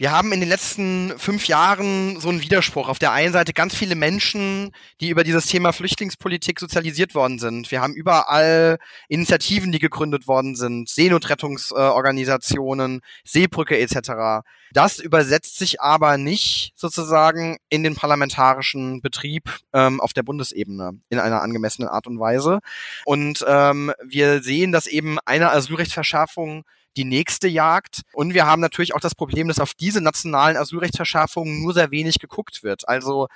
[0.00, 2.88] wir haben in den letzten fünf Jahren so einen Widerspruch.
[2.88, 7.70] Auf der einen Seite ganz viele Menschen, die über dieses Thema Flüchtlingspolitik sozialisiert worden sind.
[7.70, 8.78] Wir haben überall
[9.08, 14.42] Initiativen, die gegründet worden sind, Seenotrettungsorganisationen, Seebrücke etc.
[14.72, 21.18] Das übersetzt sich aber nicht sozusagen in den parlamentarischen Betrieb ähm, auf der Bundesebene in
[21.18, 22.60] einer angemessenen Art und Weise.
[23.04, 26.64] Und ähm, wir sehen, dass eben eine Asylrechtsverschärfung
[26.96, 28.02] die nächste Jagd.
[28.12, 32.18] Und wir haben natürlich auch das Problem, dass auf diese nationalen Asylrechtsverschärfungen nur sehr wenig
[32.18, 32.88] geguckt wird.
[32.88, 33.28] Also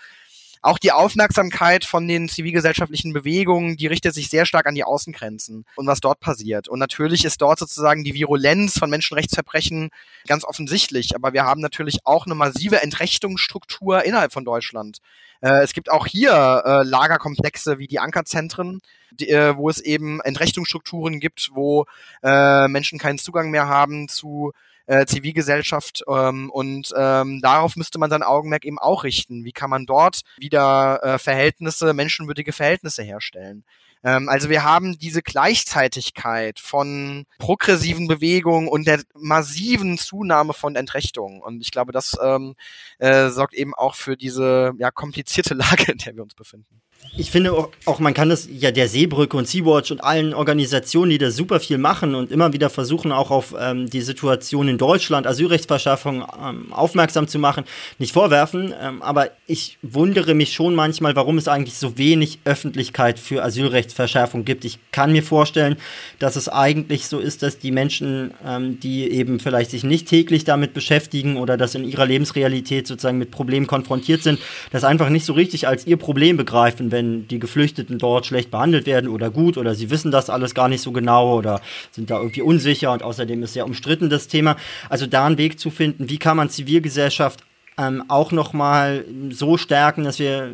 [0.65, 5.67] auch die Aufmerksamkeit von den zivilgesellschaftlichen Bewegungen, die richtet sich sehr stark an die Außengrenzen
[5.77, 6.69] und was dort passiert.
[6.69, 9.91] Und natürlich ist dort sozusagen die Virulenz von Menschenrechtsverbrechen
[10.27, 11.15] ganz offensichtlich.
[11.15, 15.01] Aber wir haben natürlich auch eine massive Entrechtungsstruktur innerhalb von Deutschland.
[15.43, 18.81] Äh, es gibt auch hier äh, Lagerkomplexe wie die Ankerzentren,
[19.21, 21.85] äh, wo es eben Entrechtungsstrukturen gibt, wo
[22.23, 24.53] Menschen keinen Zugang mehr haben zu
[24.87, 29.45] äh, Zivilgesellschaft ähm, und ähm, darauf müsste man sein Augenmerk eben auch richten.
[29.45, 33.64] Wie kann man dort wieder äh, Verhältnisse, menschenwürdige Verhältnisse herstellen?
[34.05, 41.41] Ähm, also wir haben diese Gleichzeitigkeit von progressiven Bewegungen und der massiven Zunahme von Entrechtungen.
[41.41, 42.55] Und ich glaube, das ähm,
[42.99, 46.82] äh, sorgt eben auch für diese ja, komplizierte Lage, in der wir uns befinden.
[47.16, 51.11] Ich finde auch, auch, man kann das ja der Seebrücke und Sea-Watch und allen Organisationen,
[51.11, 54.78] die da super viel machen und immer wieder versuchen, auch auf ähm, die Situation in
[54.78, 57.64] Deutschland, Asylrechtsverschaffung ähm, aufmerksam zu machen,
[57.98, 58.74] nicht vorwerfen.
[58.82, 64.44] Ähm, aber ich wundere mich schon manchmal, warum es eigentlich so wenig Öffentlichkeit für Asylrechtsverschärfung
[64.44, 64.64] gibt.
[64.64, 65.76] Ich kann mir vorstellen,
[66.18, 70.44] dass es eigentlich so ist, dass die Menschen, ähm, die eben vielleicht sich nicht täglich
[70.44, 74.40] damit beschäftigen oder das in ihrer Lebensrealität sozusagen mit Problemen konfrontiert sind,
[74.72, 78.86] das einfach nicht so richtig als ihr Problem begreifen, wenn die Geflüchteten dort schlecht behandelt
[78.86, 82.18] werden oder gut oder sie wissen das alles gar nicht so genau oder sind da
[82.18, 84.57] irgendwie unsicher und außerdem ist sehr umstritten das Thema.
[84.88, 87.40] Also da einen Weg zu finden, wie kann man Zivilgesellschaft
[87.76, 90.53] ähm, auch nochmal so stärken, dass wir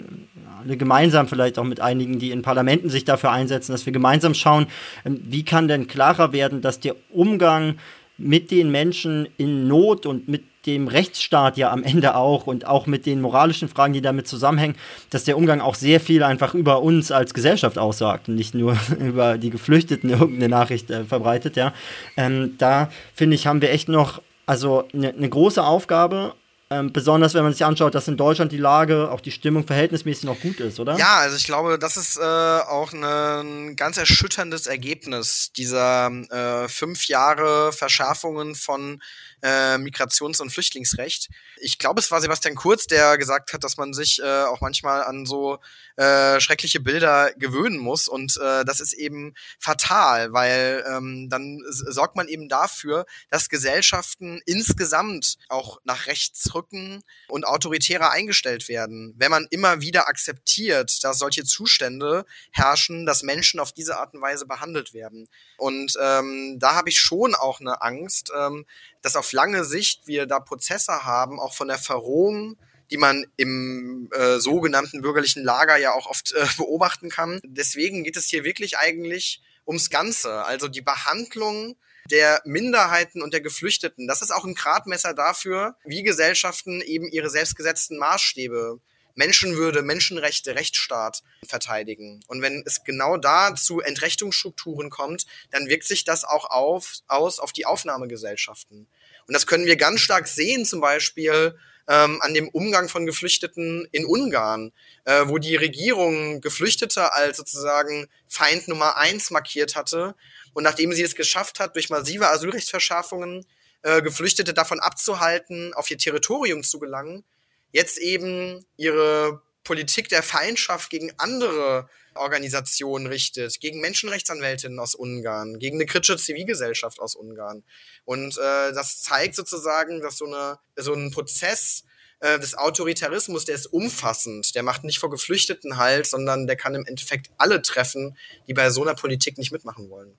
[0.63, 4.35] alle gemeinsam vielleicht auch mit einigen, die in Parlamenten sich dafür einsetzen, dass wir gemeinsam
[4.35, 4.67] schauen,
[5.05, 7.77] ähm, wie kann denn klarer werden, dass der Umgang
[8.17, 12.87] mit den Menschen in Not und mit dem Rechtsstaat ja am Ende auch und auch
[12.87, 14.77] mit den moralischen Fragen, die damit zusammenhängen,
[15.11, 18.77] dass der Umgang auch sehr viel einfach über uns als Gesellschaft aussagt und nicht nur
[18.99, 21.73] über die Geflüchteten irgendeine Nachricht äh, verbreitet, ja.
[22.17, 26.35] Ähm, da finde ich, haben wir echt noch also eine ne große Aufgabe
[26.73, 30.23] ähm, besonders wenn man sich anschaut, dass in Deutschland die Lage, auch die Stimmung verhältnismäßig
[30.23, 30.97] noch gut ist, oder?
[30.97, 36.69] Ja, also ich glaube, das ist äh, auch ne, ein ganz erschütterndes Ergebnis dieser äh,
[36.69, 39.03] fünf Jahre Verschärfungen von
[39.43, 41.29] äh, Migrations- und Flüchtlingsrecht.
[41.61, 45.05] Ich glaube, es war Sebastian Kurz, der gesagt hat, dass man sich äh, auch manchmal
[45.05, 45.59] an so
[45.97, 48.09] äh, schreckliche Bilder gewöhnen muss.
[48.09, 54.41] Und äh, das ist eben fatal, weil ähm, dann sorgt man eben dafür, dass Gesellschaften
[54.47, 59.15] insgesamt auch nach rechts rücken und autoritärer eingestellt werden.
[59.19, 64.23] Wenn man immer wieder akzeptiert, dass solche Zustände herrschen, dass Menschen auf diese Art und
[64.23, 65.29] Weise behandelt werden.
[65.57, 68.65] Und ähm, da habe ich schon auch eine Angst, ähm,
[69.03, 72.57] dass auf lange Sicht wir da Prozesse haben, auch von der Verrohung
[72.91, 77.41] die man im äh, sogenannten bürgerlichen Lager ja auch oft äh, beobachten kann.
[77.45, 81.77] Deswegen geht es hier wirklich eigentlich ums Ganze, also die Behandlung
[82.11, 84.09] der Minderheiten und der Geflüchteten.
[84.09, 88.81] Das ist auch ein Gradmesser dafür, wie Gesellschaften eben ihre selbstgesetzten Maßstäbe
[89.15, 92.23] Menschenwürde, Menschenrechte, Rechtsstaat verteidigen.
[92.27, 97.39] Und wenn es genau da zu Entrechtungsstrukturen kommt, dann wirkt sich das auch auf, aus
[97.39, 98.89] auf die Aufnahmegesellschaften.
[99.31, 101.57] Und das können wir ganz stark sehen, zum Beispiel
[101.87, 104.73] ähm, an dem Umgang von Geflüchteten in Ungarn,
[105.05, 110.17] äh, wo die Regierung Geflüchtete als sozusagen Feind Nummer eins markiert hatte.
[110.53, 113.47] Und nachdem sie es geschafft hat, durch massive Asylrechtsverschärfungen
[113.83, 117.23] äh, Geflüchtete davon abzuhalten, auf ihr Territorium zu gelangen,
[117.71, 121.89] jetzt eben ihre Politik der Feindschaft gegen andere
[122.21, 127.65] Organisationen richtet, gegen Menschenrechtsanwältinnen aus Ungarn, gegen eine kritische Zivilgesellschaft aus Ungarn.
[128.05, 131.85] Und äh, das zeigt sozusagen, dass so, eine, so ein Prozess
[132.21, 136.75] äh, des Autoritarismus, der ist umfassend, der macht nicht vor Geflüchteten halt, sondern der kann
[136.75, 138.17] im Endeffekt alle treffen,
[138.47, 140.17] die bei so einer Politik nicht mitmachen wollen.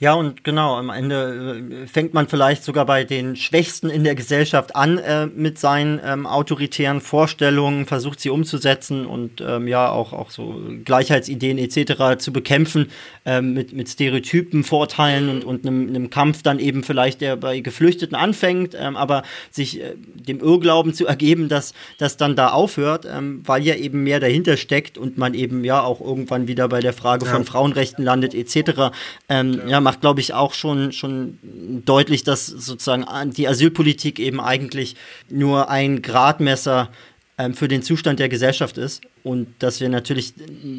[0.00, 4.14] Ja, und genau, am Ende äh, fängt man vielleicht sogar bei den Schwächsten in der
[4.14, 10.14] Gesellschaft an äh, mit seinen ähm, autoritären Vorstellungen, versucht sie umzusetzen und ähm, ja auch,
[10.14, 12.16] auch so Gleichheitsideen etc.
[12.18, 12.90] zu bekämpfen
[13.26, 17.60] ähm, mit, mit Stereotypen, Vorteilen und, und einem, einem Kampf dann eben vielleicht, der bei
[17.60, 23.04] Geflüchteten anfängt, ähm, aber sich äh, dem Irrglauben zu ergeben, dass das dann da aufhört,
[23.04, 26.80] ähm, weil ja eben mehr dahinter steckt und man eben ja auch irgendwann wieder bei
[26.80, 27.32] der Frage ja.
[27.32, 28.94] von Frauenrechten landet etc.
[29.28, 31.36] Ähm, ja, macht, glaube ich, auch schon, schon
[31.84, 34.94] deutlich, dass sozusagen die Asylpolitik eben eigentlich
[35.28, 36.90] nur ein Gradmesser
[37.38, 40.34] ähm, für den Zustand der Gesellschaft ist und dass wir natürlich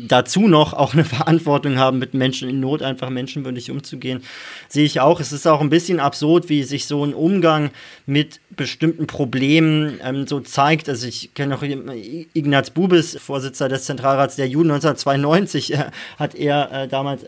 [0.08, 4.24] dazu noch auch eine Verantwortung haben, mit Menschen in Not einfach menschenwürdig umzugehen,
[4.68, 5.20] sehe ich auch.
[5.20, 7.72] Es ist auch ein bisschen absurd, wie sich so ein Umgang
[8.06, 10.89] mit bestimmten Problemen ähm, so zeigt.
[10.89, 16.72] Also ich kenne noch Ignaz Bubis, Vorsitzender des Zentralrats der Juden 1992, äh, hat er
[16.72, 17.28] äh, damals, äh,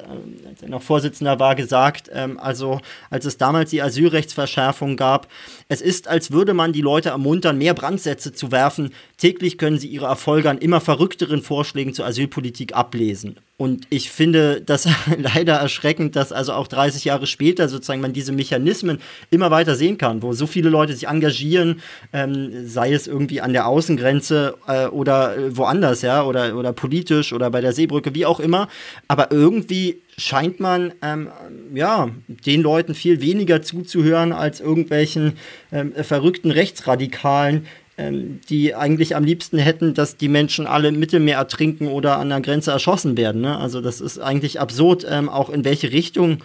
[0.50, 5.28] als er noch Vorsitzender war, gesagt, ähm, also als es damals die Asylrechtsverschärfung gab,
[5.70, 8.92] es ist, als würde man die Leute ermuntern, mehr Brandsätze zu werfen.
[9.18, 13.36] Täglich können sie ihre Erfolge an immer verrückter verrückteren Vorschlägen zur Asylpolitik ablesen.
[13.58, 14.88] Und ich finde das
[15.18, 19.00] leider erschreckend, dass also auch 30 Jahre später sozusagen man diese Mechanismen
[19.30, 21.82] immer weiter sehen kann, wo so viele Leute sich engagieren,
[22.14, 27.34] ähm, sei es irgendwie an der Außengrenze äh, oder äh, woanders, ja, oder, oder politisch
[27.34, 28.70] oder bei der Seebrücke, wie auch immer.
[29.10, 31.30] Aber irgendwie scheint man ähm,
[31.74, 35.34] ja den Leuten viel weniger zuzuhören als irgendwelchen
[35.72, 37.66] ähm, verrückten Rechtsradikalen,
[37.98, 42.30] ähm, die eigentlich am liebsten hätten, dass die Menschen alle im Mittelmeer ertrinken oder an
[42.30, 43.42] der Grenze erschossen werden.
[43.42, 43.58] Ne?
[43.58, 46.40] Also das ist eigentlich absurd, ähm, auch in welche Richtung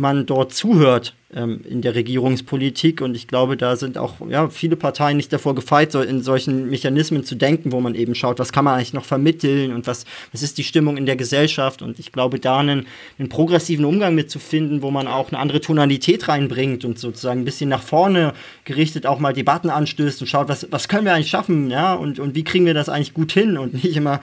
[0.00, 3.02] man dort zuhört ähm, in der Regierungspolitik.
[3.02, 6.70] Und ich glaube, da sind auch ja, viele Parteien nicht davor gefeit, so in solchen
[6.70, 10.06] Mechanismen zu denken, wo man eben schaut, was kann man eigentlich noch vermitteln und was,
[10.32, 11.82] was ist die Stimmung in der Gesellschaft.
[11.82, 12.86] Und ich glaube, da einen,
[13.18, 17.68] einen progressiven Umgang mitzufinden, wo man auch eine andere Tonalität reinbringt und sozusagen ein bisschen
[17.68, 18.32] nach vorne
[18.64, 22.18] gerichtet auch mal Debatten anstößt und schaut, was, was können wir eigentlich schaffen, ja, und,
[22.18, 24.20] und wie kriegen wir das eigentlich gut hin und nicht immer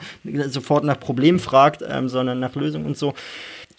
[0.48, 3.14] sofort nach Problemen fragt, ähm, sondern nach Lösungen und so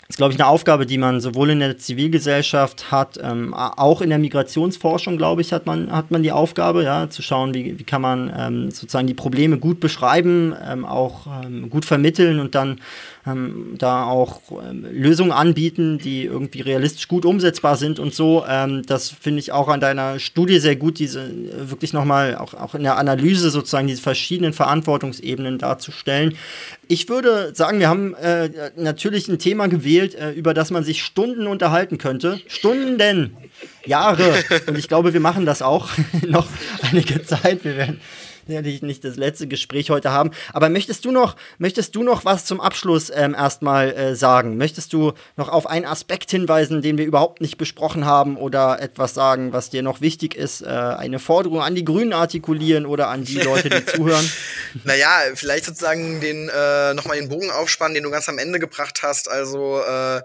[0.10, 4.10] ist, glaube ich, eine Aufgabe, die man sowohl in der Zivilgesellschaft hat, ähm, auch in
[4.10, 7.84] der Migrationsforschung, glaube ich, hat man, hat man die Aufgabe, ja, zu schauen, wie, wie
[7.84, 12.82] kann man ähm, sozusagen die Probleme gut beschreiben, ähm, auch ähm, gut vermitteln und dann
[13.28, 18.44] ähm, da auch ähm, Lösungen anbieten, die irgendwie realistisch gut umsetzbar sind und so.
[18.88, 22.74] Das finde ich auch an deiner Studie sehr gut, diese äh, wirklich nochmal auch, auch
[22.74, 26.36] in der Analyse sozusagen diese verschiedenen Verantwortungsebenen darzustellen.
[26.88, 31.04] Ich würde sagen, wir haben äh, natürlich ein Thema gewählt, äh, über das man sich
[31.04, 32.40] Stunden unterhalten könnte.
[32.48, 33.38] Stunden,
[33.86, 34.34] Jahre.
[34.68, 35.90] Und ich glaube, wir machen das auch
[36.28, 36.48] noch
[36.82, 37.64] einige Zeit.
[37.64, 38.02] Wir werden
[38.50, 40.32] sicherlich nicht das letzte Gespräch heute haben.
[40.54, 44.58] Aber möchtest du noch, möchtest du noch was zum Abschluss ähm, erstmal äh, sagen?
[44.58, 49.14] Möchtest du noch auf einen Aspekt hinweisen, den wir überhaupt nicht besprochen haben oder etwas
[49.14, 50.62] sagen, was dir noch wichtig ist?
[50.62, 54.30] Äh, eine Forderung an die Grünen artikulieren oder an die Leute, die zuhören?
[54.84, 59.02] Naja, vielleicht sozusagen den äh, nochmal den Bogen aufspannen, den du ganz am Ende gebracht
[59.04, 59.30] hast.
[59.30, 60.22] Also äh,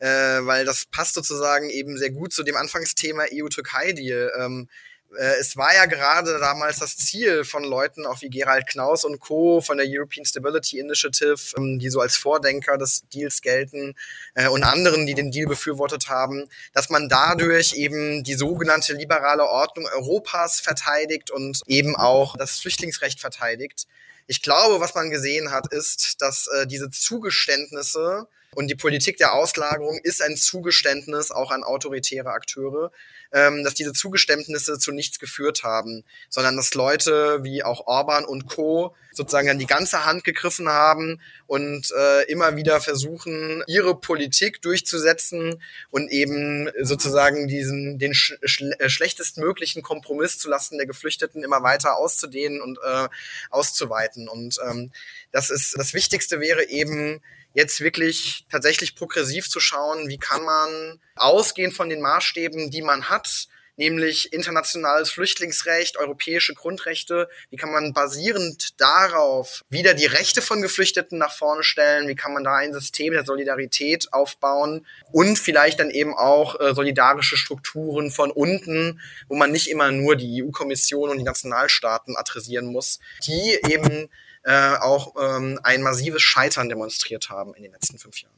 [0.00, 4.30] äh, weil das passt sozusagen eben sehr gut zu dem Anfangsthema EU-Türkei-Deal.
[4.38, 9.04] Ähm, äh, es war ja gerade damals das Ziel von Leuten, auch wie Gerald Knaus
[9.04, 9.60] und Co.
[9.60, 13.94] von der European Stability Initiative, ähm, die so als Vordenker des Deals gelten
[14.34, 19.44] äh, und anderen, die den Deal befürwortet haben, dass man dadurch eben die sogenannte liberale
[19.44, 23.86] Ordnung Europas verteidigt und eben auch das Flüchtlingsrecht verteidigt.
[24.26, 29.34] Ich glaube, was man gesehen hat, ist, dass äh, diese Zugeständnisse und die Politik der
[29.34, 32.92] Auslagerung ist ein Zugeständnis auch an autoritäre Akteure
[33.32, 38.46] ähm, dass diese Zugeständnisse zu nichts geführt haben, sondern dass Leute wie auch Orban und
[38.46, 38.94] Co.
[39.18, 45.60] sozusagen an die ganze Hand gegriffen haben und äh, immer wieder versuchen, ihre Politik durchzusetzen
[45.90, 48.32] und eben sozusagen diesen den sch
[48.78, 53.08] äh, schlechtestmöglichen Kompromiss zulasten der Geflüchteten immer weiter auszudehnen und äh,
[53.50, 54.28] auszuweiten.
[54.28, 54.92] Und ähm,
[55.32, 57.20] das ist das Wichtigste wäre eben
[57.54, 63.08] jetzt wirklich tatsächlich progressiv zu schauen, wie kann man ausgehend von den Maßstäben, die man
[63.10, 63.48] hat,
[63.78, 67.28] nämlich internationales Flüchtlingsrecht, europäische Grundrechte.
[67.50, 72.08] Wie kann man basierend darauf wieder die Rechte von Geflüchteten nach vorne stellen?
[72.08, 76.74] Wie kann man da ein System der Solidarität aufbauen und vielleicht dann eben auch äh,
[76.74, 82.66] solidarische Strukturen von unten, wo man nicht immer nur die EU-Kommission und die Nationalstaaten adressieren
[82.66, 84.08] muss, die eben
[84.42, 88.37] äh, auch ähm, ein massives Scheitern demonstriert haben in den letzten fünf Jahren.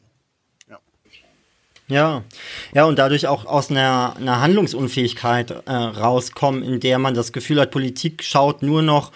[1.90, 2.22] Ja,
[2.72, 7.60] ja, und dadurch auch aus einer, einer Handlungsunfähigkeit äh, rauskommen, in der man das Gefühl
[7.60, 9.10] hat, Politik schaut nur noch,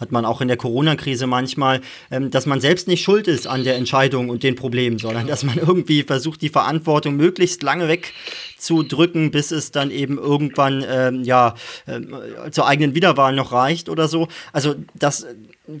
[0.00, 3.62] hat man auch in der Corona-Krise manchmal, ähm, dass man selbst nicht schuld ist an
[3.62, 9.30] der Entscheidung und den Problemen, sondern dass man irgendwie versucht, die Verantwortung möglichst lange wegzudrücken,
[9.30, 11.54] bis es dann eben irgendwann ähm, ja
[11.86, 14.26] äh, zur eigenen Wiederwahl noch reicht oder so.
[14.52, 15.26] Also das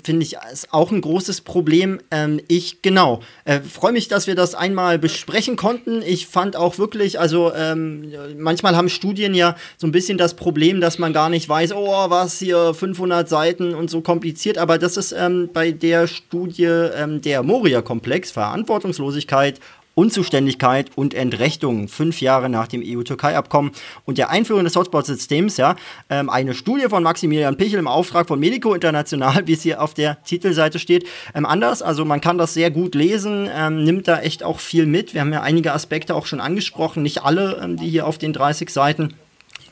[0.02, 2.00] finde ich, ist auch ein großes Problem.
[2.10, 6.02] Ähm, ich, genau, äh, freue mich, dass wir das einmal besprechen konnten.
[6.02, 10.80] Ich fand auch wirklich, also ähm, manchmal haben Studien ja so ein bisschen das Problem,
[10.80, 14.96] dass man gar nicht weiß, oh, was hier 500 Seiten und so kompliziert, aber das
[14.96, 19.60] ist ähm, bei der Studie ähm, der Moria-Komplex, Verantwortungslosigkeit,
[19.96, 23.72] Unzuständigkeit und Entrechtung fünf Jahre nach dem EU-Türkei-Abkommen
[24.04, 25.74] und der Einführung des Hotspot-Systems, ja,
[26.10, 29.94] ähm, eine Studie von Maximilian Pichel im Auftrag von Medico International, wie es hier auf
[29.94, 31.80] der Titelseite steht, ähm, anders.
[31.80, 35.14] Also man kann das sehr gut lesen, ähm, nimmt da echt auch viel mit.
[35.14, 38.34] Wir haben ja einige Aspekte auch schon angesprochen, nicht alle, ähm, die hier auf den
[38.34, 39.14] 30 Seiten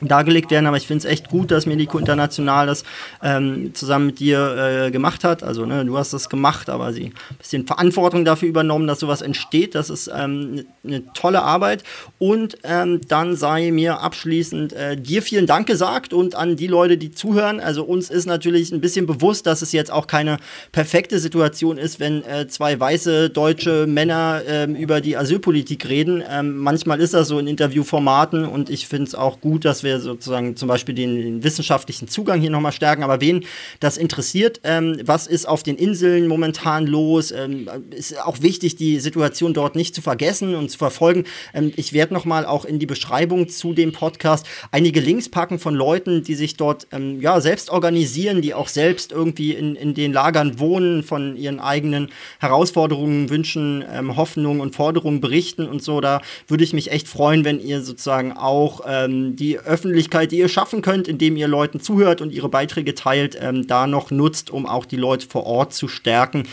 [0.01, 2.83] dargelegt werden, aber ich finde es echt gut, dass Medico International das
[3.23, 5.43] ähm, zusammen mit dir äh, gemacht hat.
[5.43, 9.21] Also ne, du hast das gemacht, aber sie ein bisschen Verantwortung dafür übernommen, dass sowas
[9.21, 9.75] entsteht.
[9.75, 11.83] Das ist ähm, eine tolle Arbeit.
[12.19, 16.97] Und ähm, dann sei mir abschließend äh, dir vielen Dank gesagt und an die Leute,
[16.97, 17.59] die zuhören.
[17.59, 20.37] Also uns ist natürlich ein bisschen bewusst, dass es jetzt auch keine
[20.71, 26.23] perfekte Situation ist, wenn äh, zwei weiße deutsche Männer ähm, über die Asylpolitik reden.
[26.29, 30.01] Ähm, manchmal ist das so in Interviewformaten und ich finde es auch gut, dass wir
[30.01, 33.03] sozusagen zum Beispiel den, den wissenschaftlichen Zugang hier nochmal stärken.
[33.03, 33.45] Aber wen
[33.79, 37.31] das interessiert, ähm, was ist auf den Inseln momentan los?
[37.31, 41.23] Ähm, ist auch wichtig, die Situation dort nicht zu vergessen und zu verfolgen.
[41.53, 45.75] Ähm, ich werde nochmal auch in die Beschreibung zu dem Podcast einige Links packen von
[45.75, 50.11] Leuten, die sich dort ähm, ja, selbst organisieren, die auch selbst irgendwie in, in den
[50.11, 52.09] Lagern wohnen, von ihren eigenen
[52.39, 56.01] Herausforderungen, Wünschen, ähm, Hoffnungen und Forderungen berichten und so.
[56.01, 60.49] Da würde ich mich echt freuen, wenn ihr sozusagen auch ähm, die Öffentlichkeit, die ihr
[60.49, 64.65] schaffen könnt, indem ihr Leuten zuhört und ihre Beiträge teilt, ähm, da noch nutzt, um
[64.65, 66.43] auch die Leute vor Ort zu stärken.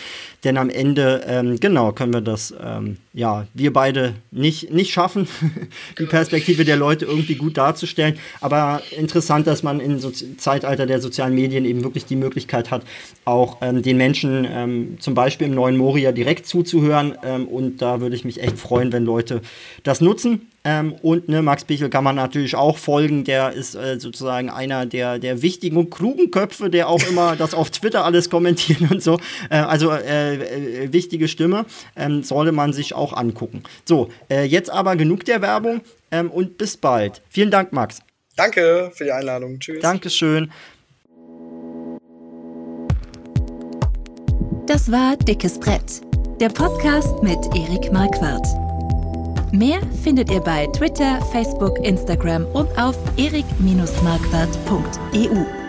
[0.45, 5.29] Denn am Ende, ähm, genau, können wir das, ähm, ja, wir beide nicht, nicht schaffen,
[5.99, 8.19] die Perspektive der Leute irgendwie gut darzustellen.
[8.41, 12.83] Aber interessant, dass man im so Zeitalter der sozialen Medien eben wirklich die Möglichkeit hat,
[13.25, 17.17] auch ähm, den Menschen ähm, zum Beispiel im neuen Moria direkt zuzuhören.
[17.23, 19.43] Ähm, und da würde ich mich echt freuen, wenn Leute
[19.85, 20.52] das nutzen.
[20.65, 23.25] Ähm, und ne, Max Pichel kann man natürlich auch folgen.
[23.25, 27.55] Der ist äh, sozusagen einer der, der wichtigen und klugen Köpfe, der auch immer das
[27.55, 29.19] auf Twitter alles kommentiert und so.
[29.51, 31.67] Äh, also äh, äh, wichtige Stimme.
[31.97, 33.63] Ähm, sollte man sich auch angucken.
[33.85, 37.23] So, äh, jetzt aber genug der Werbung ähm, und bis bald.
[37.29, 38.01] Vielen Dank, Max.
[38.37, 39.59] Danke für die Einladung.
[39.59, 39.81] Tschüss.
[39.81, 40.51] Dankeschön.
[44.67, 46.01] Das war Dickes Brett,
[46.41, 48.72] der Podcast mit Erik Marquardt.
[49.53, 55.62] Mehr findet ihr bei Twitter, Facebook, Instagram und auf erik-marquardt.eu.